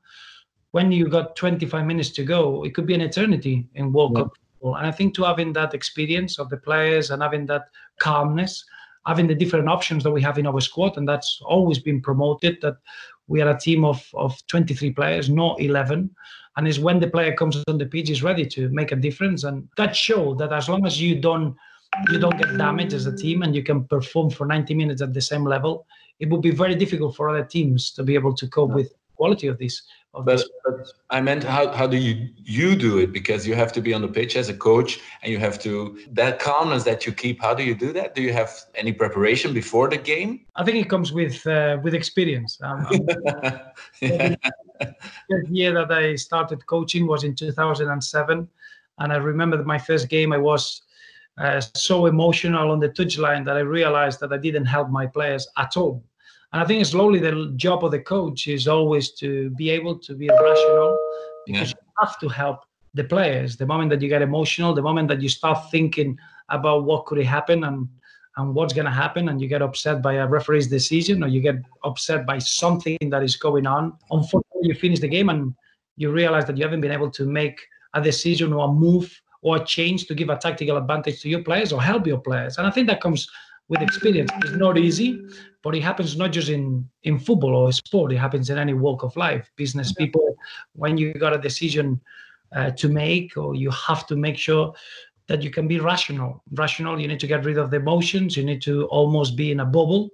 when 0.72 0.92
you 0.92 1.08
got 1.08 1.36
25 1.36 1.86
minutes 1.86 2.10
to 2.10 2.24
go, 2.24 2.64
it 2.64 2.74
could 2.74 2.86
be 2.86 2.94
an 2.94 3.00
eternity 3.00 3.68
in 3.74 3.92
World 3.92 4.12
yeah. 4.14 4.24
Cup. 4.24 4.32
And 4.62 4.86
I 4.86 4.90
think 4.90 5.14
to 5.14 5.24
having 5.24 5.52
that 5.52 5.74
experience 5.74 6.38
of 6.38 6.48
the 6.50 6.56
players 6.56 7.10
and 7.10 7.22
having 7.22 7.46
that 7.46 7.68
calmness, 8.00 8.64
having 9.06 9.28
the 9.28 9.34
different 9.34 9.68
options 9.68 10.02
that 10.02 10.10
we 10.10 10.20
have 10.22 10.38
in 10.38 10.46
our 10.46 10.60
squad, 10.60 10.96
and 10.96 11.08
that's 11.08 11.40
always 11.44 11.78
been 11.78 12.00
promoted 12.00 12.58
that 12.62 12.76
we 13.28 13.40
are 13.42 13.50
a 13.50 13.58
team 13.58 13.84
of, 13.84 14.06
of 14.14 14.34
23 14.46 14.92
players, 14.92 15.28
not 15.28 15.60
11. 15.60 16.10
And 16.56 16.68
it's 16.68 16.78
when 16.78 17.00
the 17.00 17.08
player 17.08 17.34
comes 17.34 17.62
on 17.68 17.78
the 17.78 17.86
pitch 17.86 18.10
is 18.10 18.22
ready 18.22 18.46
to 18.46 18.68
make 18.70 18.92
a 18.92 18.96
difference. 18.96 19.44
And 19.44 19.68
that 19.76 19.94
showed 19.94 20.38
that 20.38 20.52
as 20.52 20.68
long 20.68 20.86
as 20.86 21.00
you 21.00 21.20
don't 21.20 21.56
you 22.10 22.18
don't 22.18 22.36
get 22.36 22.58
damaged 22.58 22.92
as 22.92 23.06
a 23.06 23.16
team 23.16 23.42
and 23.42 23.54
you 23.54 23.62
can 23.62 23.84
perform 23.84 24.28
for 24.28 24.44
90 24.44 24.74
minutes 24.74 25.00
at 25.00 25.14
the 25.14 25.20
same 25.20 25.44
level, 25.44 25.86
it 26.20 26.28
would 26.28 26.42
be 26.42 26.50
very 26.50 26.74
difficult 26.74 27.16
for 27.16 27.28
other 27.28 27.44
teams 27.44 27.90
to 27.92 28.02
be 28.02 28.14
able 28.14 28.34
to 28.34 28.48
cope 28.48 28.70
with 28.70 28.92
quality 29.16 29.46
of 29.46 29.58
this 29.58 29.82
but, 30.24 30.42
but, 30.64 30.86
I 31.10 31.20
meant 31.20 31.44
how, 31.44 31.70
how 31.72 31.86
do 31.86 31.96
you 31.96 32.28
you 32.36 32.74
do 32.74 32.98
it 32.98 33.12
because 33.12 33.46
you 33.46 33.54
have 33.54 33.72
to 33.72 33.80
be 33.80 33.92
on 33.92 34.00
the 34.00 34.08
pitch 34.08 34.36
as 34.36 34.48
a 34.48 34.54
coach 34.54 35.00
and 35.22 35.30
you 35.30 35.38
have 35.38 35.58
to 35.60 35.98
that 36.12 36.38
calmness 36.38 36.84
that 36.84 37.06
you 37.06 37.12
keep. 37.12 37.40
How 37.42 37.54
do 37.54 37.62
you 37.62 37.74
do 37.74 37.92
that? 37.92 38.14
Do 38.14 38.22
you 38.22 38.32
have 38.32 38.50
any 38.74 38.92
preparation 38.92 39.52
before 39.52 39.88
the 39.88 39.98
game? 39.98 40.46
I 40.56 40.64
think 40.64 40.78
it 40.78 40.88
comes 40.88 41.12
with 41.12 41.46
uh, 41.46 41.78
with 41.82 41.94
experience. 41.94 42.58
Um, 42.62 42.86
yeah. 44.00 44.36
The 45.28 45.44
year 45.50 45.74
that 45.74 45.92
I 45.92 46.16
started 46.16 46.66
coaching 46.66 47.06
was 47.06 47.24
in 47.24 47.34
2007, 47.34 48.48
and 48.98 49.12
I 49.12 49.16
remember 49.16 49.56
that 49.56 49.66
my 49.66 49.78
first 49.78 50.08
game 50.08 50.32
I 50.32 50.38
was 50.38 50.82
uh, 51.38 51.60
so 51.74 52.06
emotional 52.06 52.70
on 52.70 52.80
the 52.80 52.88
touchline 52.88 53.44
that 53.44 53.56
I 53.56 53.60
realized 53.60 54.20
that 54.20 54.32
I 54.32 54.38
didn't 54.38 54.66
help 54.66 54.88
my 54.88 55.06
players 55.06 55.46
at 55.58 55.76
all. 55.76 56.02
And 56.56 56.64
I 56.64 56.66
think 56.66 56.86
slowly 56.86 57.18
the 57.18 57.52
job 57.56 57.84
of 57.84 57.90
the 57.90 58.00
coach 58.00 58.46
is 58.46 58.66
always 58.66 59.10
to 59.20 59.50
be 59.58 59.68
able 59.68 59.98
to 59.98 60.14
be 60.14 60.30
rational 60.30 60.98
because 61.44 61.72
yeah. 61.72 61.76
you 61.76 61.92
have 62.00 62.18
to 62.20 62.28
help 62.30 62.60
the 62.94 63.04
players. 63.04 63.58
The 63.58 63.66
moment 63.66 63.90
that 63.90 64.00
you 64.00 64.08
get 64.08 64.22
emotional, 64.22 64.72
the 64.72 64.80
moment 64.80 65.08
that 65.08 65.20
you 65.20 65.28
start 65.28 65.70
thinking 65.70 66.18
about 66.48 66.84
what 66.84 67.04
could 67.04 67.22
happen 67.22 67.64
and 67.64 67.86
and 68.38 68.54
what's 68.54 68.72
going 68.72 68.86
to 68.86 68.90
happen, 68.90 69.28
and 69.28 69.38
you 69.38 69.48
get 69.48 69.60
upset 69.60 70.00
by 70.00 70.14
a 70.14 70.26
referee's 70.26 70.66
decision, 70.66 71.22
or 71.22 71.26
you 71.26 71.42
get 71.42 71.56
upset 71.84 72.24
by 72.24 72.38
something 72.38 72.96
that 73.10 73.22
is 73.22 73.36
going 73.36 73.66
on. 73.66 73.92
Unfortunately, 74.10 74.68
you 74.68 74.74
finish 74.74 75.00
the 75.00 75.08
game 75.08 75.28
and 75.28 75.54
you 75.98 76.10
realize 76.10 76.46
that 76.46 76.56
you 76.56 76.64
haven't 76.64 76.80
been 76.80 76.90
able 76.90 77.10
to 77.10 77.26
make 77.26 77.60
a 77.92 78.00
decision 78.00 78.54
or 78.54 78.64
a 78.64 78.72
move 78.72 79.14
or 79.42 79.56
a 79.56 79.64
change 79.66 80.06
to 80.06 80.14
give 80.14 80.30
a 80.30 80.38
tactical 80.38 80.78
advantage 80.78 81.20
to 81.20 81.28
your 81.28 81.42
players 81.42 81.70
or 81.70 81.82
help 81.82 82.06
your 82.06 82.20
players. 82.20 82.56
And 82.56 82.66
I 82.66 82.70
think 82.70 82.86
that 82.86 83.02
comes 83.02 83.28
with 83.68 83.82
experience. 83.82 84.30
It's 84.42 84.52
not 84.52 84.78
easy, 84.78 85.20
but 85.62 85.74
it 85.74 85.82
happens 85.82 86.16
not 86.16 86.32
just 86.32 86.48
in 86.48 86.88
in 87.02 87.18
football 87.18 87.54
or 87.54 87.72
sport. 87.72 88.12
It 88.12 88.18
happens 88.18 88.50
in 88.50 88.58
any 88.58 88.74
walk 88.74 89.02
of 89.02 89.16
life. 89.16 89.50
Business 89.56 89.92
people, 89.92 90.36
when 90.74 90.96
you 90.96 91.12
got 91.14 91.34
a 91.34 91.38
decision 91.38 92.00
uh, 92.54 92.70
to 92.72 92.88
make, 92.88 93.36
or 93.36 93.54
you 93.54 93.70
have 93.70 94.06
to 94.06 94.16
make 94.16 94.38
sure 94.38 94.74
that 95.26 95.42
you 95.42 95.50
can 95.50 95.66
be 95.66 95.80
rational. 95.80 96.42
Rational. 96.52 97.00
You 97.00 97.08
need 97.08 97.20
to 97.20 97.26
get 97.26 97.44
rid 97.44 97.58
of 97.58 97.70
the 97.70 97.78
emotions. 97.78 98.36
You 98.36 98.44
need 98.44 98.62
to 98.62 98.86
almost 98.86 99.36
be 99.36 99.50
in 99.50 99.60
a 99.60 99.64
bubble. 99.64 100.10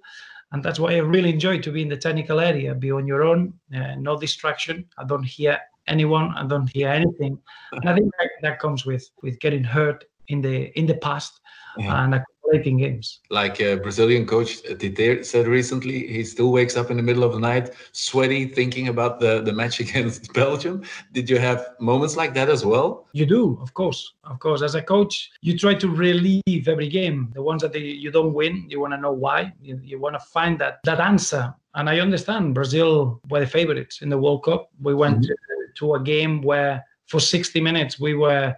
And 0.53 0.63
that's 0.63 0.79
why 0.79 0.95
I 0.95 0.99
really 0.99 1.31
enjoy 1.31 1.61
to 1.61 1.73
be 1.73 1.83
in 1.83 1.89
the 1.89 1.97
technical 1.97 2.39
area, 2.41 2.75
be 2.75 2.93
on 2.93 3.07
your 3.07 3.23
own, 3.23 3.55
uh, 3.75 3.95
no 3.97 4.19
distraction. 4.19 4.87
I 4.99 5.05
don't 5.05 5.23
hear 5.23 5.59
anyone. 5.87 6.35
I 6.37 6.47
don't 6.47 6.69
hear 6.69 6.89
anything. 6.89 7.39
And 7.73 7.89
I 7.89 7.95
think 7.95 8.11
that, 8.19 8.29
that 8.43 8.61
comes 8.61 8.85
with 8.85 9.09
with 9.23 9.39
getting 9.41 9.65
hurt 9.65 10.05
in 10.29 10.41
the 10.41 10.79
in 10.79 10.87
the 10.87 10.95
past 10.95 11.41
yeah. 11.79 12.05
and 12.05 12.23
playing 12.61 12.79
games. 12.79 13.21
Like 13.31 13.61
a 13.61 13.77
Brazilian 13.77 14.27
coach 14.27 14.63
Tite 14.63 15.25
said 15.25 15.47
recently, 15.47 16.07
he 16.07 16.25
still 16.25 16.53
wakes 16.53 16.77
up 16.77 16.91
in 16.91 16.97
the 16.97 17.03
middle 17.03 17.25
of 17.25 17.33
the 17.33 17.39
night, 17.39 17.71
sweaty, 17.93 18.47
thinking 18.47 18.89
about 18.89 19.21
the, 19.21 19.43
the 19.43 19.53
match 19.53 19.81
against 19.85 20.33
Belgium. 20.33 20.83
Did 21.13 21.29
you 21.31 21.39
have 21.39 21.67
moments 21.81 22.17
like 22.17 22.35
that 22.35 22.49
as 22.49 22.65
well? 22.65 23.07
You 23.13 23.27
do, 23.27 23.59
of 23.61 23.75
course. 23.75 24.15
Of 24.25 24.39
course. 24.39 24.63
As 24.63 24.75
a 24.75 24.83
coach, 24.83 25.31
you 25.41 25.59
try 25.59 25.75
to 25.75 25.89
relieve 25.89 26.69
every 26.69 26.89
game. 26.89 27.31
The 27.35 27.43
ones 27.43 27.63
that 27.63 27.75
you 27.75 28.11
don't 28.11 28.35
win, 28.35 28.67
you 28.69 28.81
want 28.81 28.93
to 28.93 28.99
know 28.99 29.13
why. 29.13 29.53
You, 29.61 29.81
you 29.83 29.99
want 29.99 30.15
to 30.15 30.21
find 30.21 30.59
that 30.61 30.81
that 30.85 31.01
answer. 31.01 31.55
And 31.75 31.89
I 31.89 32.01
understand 32.01 32.55
Brazil 32.55 33.21
were 33.31 33.41
the 33.41 33.47
favorites 33.47 34.03
in 34.03 34.11
the 34.11 34.19
World 34.19 34.45
Cup. 34.45 34.71
We 34.81 34.95
went 34.95 35.21
mm-hmm. 35.21 35.29
to 35.29 35.37
to 35.75 35.95
a 35.95 36.01
game 36.03 36.43
where 36.43 36.85
for 37.07 37.21
60 37.21 37.61
minutes 37.61 37.99
we 37.99 38.15
were 38.15 38.55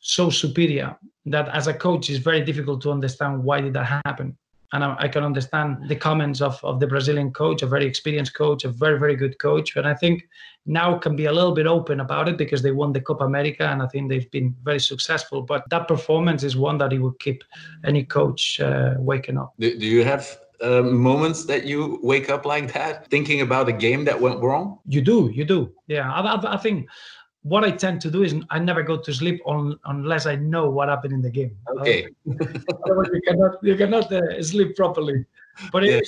so 0.00 0.30
superior 0.30 0.96
that 1.26 1.48
as 1.48 1.66
a 1.66 1.74
coach 1.74 2.10
is 2.10 2.18
very 2.18 2.42
difficult 2.42 2.82
to 2.82 2.90
understand 2.90 3.42
why 3.42 3.60
did 3.60 3.72
that 3.72 4.02
happen 4.06 4.36
and 4.74 4.82
I, 4.82 4.96
I, 4.98 5.08
can 5.08 5.22
understand 5.22 5.88
the 5.88 5.94
comments 5.94 6.40
of, 6.40 6.62
of 6.64 6.80
the 6.80 6.86
Brazilian 6.88 7.32
coach, 7.32 7.62
a 7.62 7.66
very 7.66 7.86
experienced 7.86 8.34
coach, 8.34 8.64
a 8.64 8.68
very, 8.68 8.98
very 8.98 9.14
good 9.14 9.38
coach. 9.38 9.76
And 9.76 9.86
I 9.86 9.94
think 9.94 10.28
now 10.66 10.98
can 10.98 11.14
be 11.14 11.26
a 11.26 11.32
little 11.32 11.52
bit 11.52 11.66
open 11.66 12.00
about 12.00 12.28
it 12.28 12.36
because 12.36 12.60
they 12.60 12.72
won 12.72 12.92
the 12.92 13.00
Copa 13.00 13.24
America 13.24 13.68
and 13.68 13.80
I 13.80 13.86
think 13.86 14.08
they've 14.08 14.30
been 14.32 14.54
very 14.64 14.80
successful. 14.80 15.42
But 15.42 15.70
that 15.70 15.86
performance 15.86 16.42
is 16.42 16.56
one 16.56 16.78
that 16.78 16.90
he 16.90 16.98
would 16.98 17.18
keep 17.20 17.44
any 17.84 18.02
coach 18.02 18.60
uh, 18.60 18.94
waking 18.98 19.38
up. 19.38 19.54
Do, 19.60 19.78
do 19.78 19.86
you 19.86 20.02
have 20.02 20.36
uh, 20.60 20.82
moments 20.82 21.44
that 21.44 21.64
you 21.64 22.00
wake 22.02 22.28
up 22.28 22.44
like 22.44 22.72
that, 22.72 23.08
thinking 23.10 23.42
about 23.42 23.68
a 23.68 23.72
game 23.72 24.04
that 24.06 24.20
went 24.20 24.40
wrong? 24.40 24.80
You 24.88 25.02
do, 25.02 25.30
you 25.32 25.44
do. 25.44 25.72
Yeah, 25.86 26.12
I, 26.12 26.20
I, 26.20 26.54
I 26.54 26.56
think 26.56 26.88
what 27.44 27.62
I 27.62 27.70
tend 27.70 28.00
to 28.00 28.10
do 28.10 28.22
is 28.22 28.34
I 28.48 28.58
never 28.58 28.82
go 28.82 28.96
to 28.96 29.12
sleep 29.12 29.40
on, 29.44 29.78
unless 29.84 30.24
I 30.24 30.34
know 30.34 30.70
what 30.70 30.88
happened 30.88 31.12
in 31.12 31.20
the 31.20 31.30
game. 31.30 31.54
Okay. 31.78 32.08
Otherwise, 32.84 33.10
you 33.12 33.20
cannot 33.26 33.52
you 33.62 33.76
cannot 33.76 34.10
uh, 34.10 34.42
sleep 34.42 34.74
properly. 34.74 35.26
But 35.70 35.84
yeah. 35.84 36.00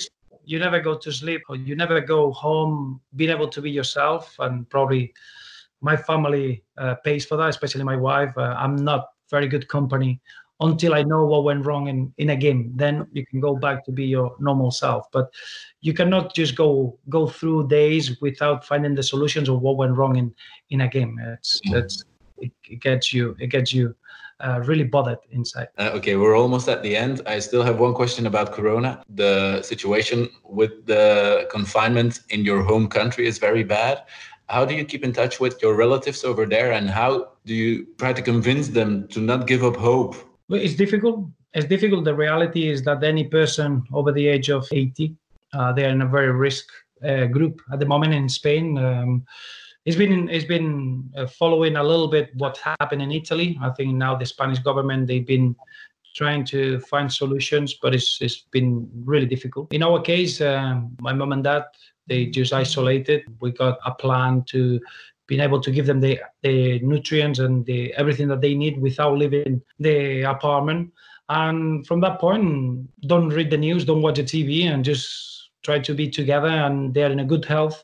you 0.45 0.57
never 0.57 0.79
go 0.79 0.97
to 0.97 1.11
sleep, 1.11 1.43
or 1.47 1.55
you 1.55 1.75
never 1.75 2.01
go 2.01 2.31
home 2.31 2.99
being 3.15 3.29
able 3.29 3.47
to 3.49 3.61
be 3.61 3.69
yourself. 3.69 4.35
And 4.39 4.67
probably 4.67 5.13
my 5.79 5.95
family 5.95 6.63
uh, 6.79 6.95
pays 7.05 7.23
for 7.23 7.37
that, 7.37 7.49
especially 7.49 7.83
my 7.83 7.97
wife. 7.97 8.35
Uh, 8.35 8.55
I'm 8.57 8.75
not 8.75 9.09
very 9.29 9.47
good 9.47 9.67
company 9.67 10.19
until 10.59 10.93
I 10.93 11.03
know 11.03 11.25
what 11.25 11.43
went 11.43 11.65
wrong 11.65 11.87
in, 11.87 12.13
in 12.17 12.31
a 12.31 12.35
game. 12.35 12.71
Then 12.75 13.07
you 13.13 13.25
can 13.25 13.39
go 13.39 13.55
back 13.55 13.85
to 13.85 13.91
be 13.91 14.05
your 14.05 14.35
normal 14.39 14.71
self. 14.71 15.05
But 15.11 15.31
you 15.81 15.93
cannot 15.93 16.33
just 16.33 16.55
go 16.55 16.97
go 17.09 17.27
through 17.27 17.67
days 17.67 18.19
without 18.21 18.65
finding 18.65 18.95
the 18.95 19.03
solutions 19.03 19.49
of 19.49 19.61
what 19.61 19.77
went 19.77 19.95
wrong 19.95 20.15
in 20.17 20.33
in 20.69 20.81
a 20.81 20.87
game. 20.87 21.19
It's 21.33 21.61
mm. 21.67 21.75
it's 21.75 22.03
it, 22.39 22.51
it 22.69 22.81
gets 22.81 23.13
you 23.13 23.35
it 23.39 23.47
gets 23.47 23.73
you 23.73 23.95
uh, 24.39 24.61
really 24.65 24.83
bothered 24.83 25.19
inside. 25.31 25.67
Uh, 25.77 25.91
okay, 25.93 26.15
we're 26.15 26.37
almost 26.37 26.67
at 26.69 26.83
the 26.83 26.95
end. 26.95 27.21
I 27.25 27.39
still 27.39 27.63
have 27.63 27.79
one 27.79 27.93
question 27.93 28.27
about 28.27 28.53
Corona. 28.53 29.03
The 29.09 29.61
situation 29.63 30.29
with 30.43 30.85
the 30.85 31.47
confinement 31.51 32.19
in 32.29 32.45
your 32.45 32.61
home 32.61 32.87
country 32.87 33.27
is 33.27 33.37
very 33.39 33.63
bad. 33.63 34.03
How 34.49 34.63
do 34.63 34.73
you 34.73 34.85
keep 34.85 35.03
in 35.03 35.11
touch 35.11 35.39
with 35.39 35.61
your 35.61 35.75
relatives 35.75 36.23
over 36.23 36.45
there, 36.45 36.71
and 36.71 36.89
how 36.89 37.33
do 37.45 37.53
you 37.53 37.87
try 37.97 38.13
to 38.13 38.21
convince 38.21 38.69
them 38.69 39.07
to 39.09 39.19
not 39.19 39.45
give 39.45 39.63
up 39.63 39.75
hope 39.75 40.15
it's 40.49 40.75
difficult. 40.75 41.29
It's 41.53 41.67
difficult. 41.67 42.05
The 42.05 42.15
reality 42.15 42.69
is 42.69 42.83
that 42.83 43.03
any 43.03 43.25
person 43.25 43.83
over 43.93 44.11
the 44.11 44.27
age 44.27 44.49
of 44.49 44.67
80, 44.71 45.15
uh, 45.53 45.73
they 45.73 45.85
are 45.85 45.89
in 45.89 46.01
a 46.01 46.07
very 46.07 46.31
risk 46.31 46.67
uh, 47.03 47.25
group 47.25 47.61
at 47.71 47.79
the 47.79 47.85
moment 47.85 48.13
in 48.13 48.29
Spain. 48.29 48.77
Um, 48.77 49.25
it's 49.85 49.95
been 49.95 50.27
it's 50.29 50.45
been 50.45 51.09
uh, 51.15 51.27
following 51.27 51.77
a 51.77 51.83
little 51.83 52.09
bit 52.09 52.31
what 52.35 52.57
happened 52.57 53.01
in 53.01 53.11
Italy. 53.11 53.57
I 53.61 53.69
think 53.69 53.93
now 53.95 54.15
the 54.15 54.25
Spanish 54.25 54.59
government 54.59 55.07
they've 55.07 55.25
been 55.25 55.55
trying 56.13 56.43
to 56.45 56.79
find 56.81 57.11
solutions, 57.11 57.75
but 57.81 57.95
it's 57.95 58.17
it's 58.21 58.41
been 58.51 58.89
really 59.05 59.25
difficult. 59.25 59.71
In 59.71 59.83
our 59.83 60.01
case, 60.01 60.41
um, 60.41 60.95
my 60.99 61.13
mom 61.13 61.31
and 61.31 61.43
dad 61.43 61.63
they 62.07 62.25
just 62.25 62.53
isolated. 62.53 63.23
We 63.39 63.51
got 63.51 63.79
a 63.85 63.93
plan 63.93 64.43
to 64.47 64.79
being 65.27 65.41
able 65.41 65.61
to 65.61 65.71
give 65.71 65.85
them 65.85 65.99
the, 65.99 66.19
the 66.41 66.79
nutrients 66.79 67.39
and 67.39 67.65
the 67.65 67.93
everything 67.93 68.27
that 68.29 68.41
they 68.41 68.55
need 68.55 68.81
without 68.81 69.17
leaving 69.17 69.61
the 69.79 70.21
apartment. 70.21 70.91
And 71.29 71.85
from 71.85 71.99
that 72.01 72.19
point, 72.19 72.87
don't 73.05 73.29
read 73.29 73.51
the 73.51 73.57
news, 73.57 73.83
don't 73.83 74.01
watch 74.01 74.15
the 74.15 74.23
TV, 74.23 74.71
and 74.71 74.83
just 74.83 75.49
try 75.63 75.79
to 75.79 75.93
be 75.93 76.09
together. 76.09 76.47
And 76.47 76.93
they're 76.93 77.11
in 77.11 77.19
a 77.19 77.25
good 77.25 77.43
health, 77.43 77.83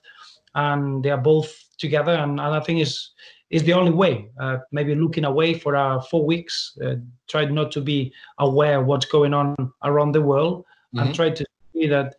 and 0.55 1.03
they 1.03 1.09
are 1.09 1.17
both 1.17 1.53
together. 1.77 2.13
And, 2.13 2.39
and 2.39 2.55
I 2.55 2.59
think 2.61 2.79
is 2.79 3.11
is 3.49 3.63
the 3.63 3.73
only 3.73 3.91
way. 3.91 4.29
Uh, 4.39 4.57
maybe 4.71 4.95
looking 4.95 5.25
away 5.25 5.53
for 5.53 5.75
uh, 5.75 6.01
four 6.01 6.25
weeks, 6.25 6.75
uh, 6.83 6.95
try 7.27 7.45
not 7.45 7.71
to 7.71 7.81
be 7.81 8.11
aware 8.39 8.79
of 8.79 8.87
what's 8.87 9.05
going 9.05 9.33
on 9.33 9.55
around 9.83 10.13
the 10.13 10.21
world, 10.21 10.61
mm-hmm. 10.95 10.99
and 10.99 11.15
try 11.15 11.29
to 11.29 11.45
see 11.73 11.87
that 11.87 12.15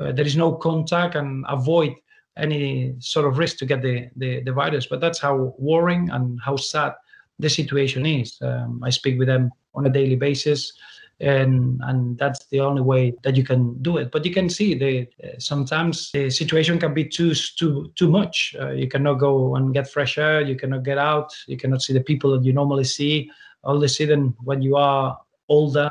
uh, 0.00 0.12
there 0.12 0.26
is 0.26 0.36
no 0.36 0.52
contact 0.52 1.14
and 1.14 1.44
avoid 1.48 1.94
any 2.36 2.94
sort 2.98 3.26
of 3.26 3.38
risk 3.38 3.58
to 3.58 3.66
get 3.66 3.82
the, 3.82 4.08
the, 4.16 4.40
the 4.40 4.52
virus. 4.52 4.86
But 4.86 5.00
that's 5.00 5.18
how 5.18 5.54
worrying 5.58 6.10
and 6.10 6.38
how 6.44 6.56
sad 6.56 6.94
the 7.38 7.48
situation 7.48 8.06
is. 8.06 8.38
Um, 8.42 8.82
I 8.84 8.90
speak 8.90 9.18
with 9.18 9.28
them 9.28 9.50
on 9.74 9.86
a 9.86 9.90
daily 9.90 10.16
basis, 10.16 10.72
and 11.20 11.80
and 11.84 12.18
that's 12.18 12.46
the 12.46 12.60
only 12.60 12.82
way 12.82 13.14
that 13.22 13.36
you 13.36 13.44
can 13.44 13.80
do 13.82 13.98
it. 13.98 14.10
But 14.10 14.24
you 14.24 14.32
can 14.32 14.48
see 14.48 14.74
the 14.74 15.08
uh, 15.22 15.38
sometimes 15.38 16.10
the 16.12 16.30
situation 16.30 16.78
can 16.78 16.94
be 16.94 17.04
too 17.04 17.34
too 17.34 17.92
too 17.94 18.08
much. 18.08 18.54
Uh, 18.60 18.70
you 18.70 18.88
cannot 18.88 19.14
go 19.14 19.56
and 19.56 19.74
get 19.74 19.90
fresh 19.90 20.18
air. 20.18 20.40
You 20.40 20.56
cannot 20.56 20.84
get 20.84 20.98
out. 20.98 21.34
You 21.46 21.56
cannot 21.56 21.82
see 21.82 21.92
the 21.92 22.00
people 22.00 22.32
that 22.32 22.44
you 22.44 22.52
normally 22.52 22.84
see. 22.84 23.30
All 23.62 23.76
of 23.76 23.82
a 23.82 23.88
sudden, 23.88 24.34
when 24.44 24.62
you 24.62 24.76
are 24.76 25.18
older, 25.48 25.90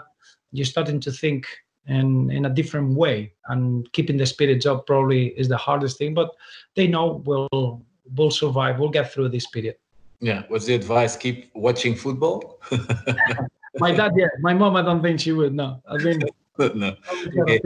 you're 0.51 0.65
starting 0.65 0.99
to 1.01 1.11
think 1.11 1.45
and 1.87 2.31
in 2.31 2.45
a 2.45 2.49
different 2.49 2.95
way. 2.95 3.33
And 3.47 3.91
keeping 3.91 4.17
the 4.17 4.25
spirits 4.25 4.65
up 4.65 4.87
probably 4.87 5.27
is 5.37 5.47
the 5.47 5.57
hardest 5.57 5.97
thing 5.97 6.13
but 6.13 6.31
they 6.75 6.87
know 6.87 7.21
we'll 7.25 7.81
we'll 8.15 8.31
survive. 8.31 8.79
We'll 8.79 8.89
get 8.89 9.11
through 9.11 9.29
this 9.29 9.47
period. 9.47 9.75
Yeah. 10.19 10.43
What's 10.47 10.65
the 10.65 10.75
advice? 10.75 11.15
Keep 11.17 11.51
watching 11.53 11.95
football? 11.95 12.59
My 13.79 13.91
dad 13.91 14.11
yeah. 14.15 14.27
My 14.39 14.53
mom 14.53 14.75
i 14.75 14.81
don't 14.81 15.01
think 15.01 15.19
she 15.19 15.31
would 15.31 15.53
no. 15.53 15.81
I 15.87 15.97
mean 15.97 16.21
no. 16.75 16.95
Okay. 17.39 17.59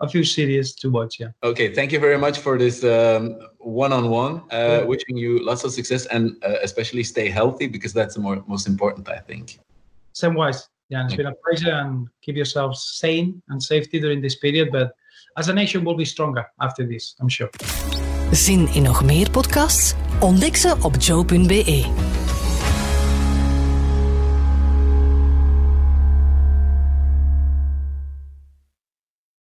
a 0.00 0.08
few 0.08 0.22
series 0.22 0.74
to 0.74 0.90
watch 0.90 1.18
yeah. 1.18 1.28
Okay. 1.42 1.74
Thank 1.74 1.90
you 1.90 1.98
very 1.98 2.18
much 2.18 2.38
for 2.38 2.58
this 2.58 2.84
um, 2.84 3.38
one-on-one 3.58 4.42
uh, 4.52 4.56
yeah. 4.56 4.82
wishing 4.82 5.16
you 5.16 5.42
lots 5.42 5.64
of 5.64 5.72
success 5.72 6.04
and 6.06 6.36
uh, 6.44 6.56
especially 6.62 7.02
stay 7.02 7.30
healthy 7.30 7.66
because 7.66 7.94
that's 7.94 8.14
the 8.14 8.20
more, 8.20 8.44
most 8.46 8.66
important 8.66 9.08
i 9.08 9.18
think. 9.18 9.58
Same 10.12 10.34
wise 10.34 10.68
yeah, 10.88 11.04
it's 11.04 11.14
been 11.14 11.26
a 11.26 11.34
pleasure 11.34 11.72
and 11.72 12.08
keep 12.20 12.36
yourselves 12.36 12.82
sane 12.98 13.42
and 13.48 13.62
safety 13.62 14.00
during 14.00 14.20
this 14.20 14.36
period. 14.36 14.70
But 14.72 14.94
as 15.36 15.48
a 15.48 15.52
nation, 15.52 15.84
we'll 15.84 15.96
be 15.96 16.04
stronger 16.04 16.46
after 16.60 16.86
this, 16.86 17.14
I'm 17.20 17.28
sure. 17.28 17.50
Zin 18.32 18.68
in 18.74 18.82
nog 18.82 19.04
meer 19.04 19.30
podcasts? 19.30 19.94
Ontdek 20.20 20.56
ze 20.56 20.76
op 20.82 20.94
joe.be. 20.98 22.23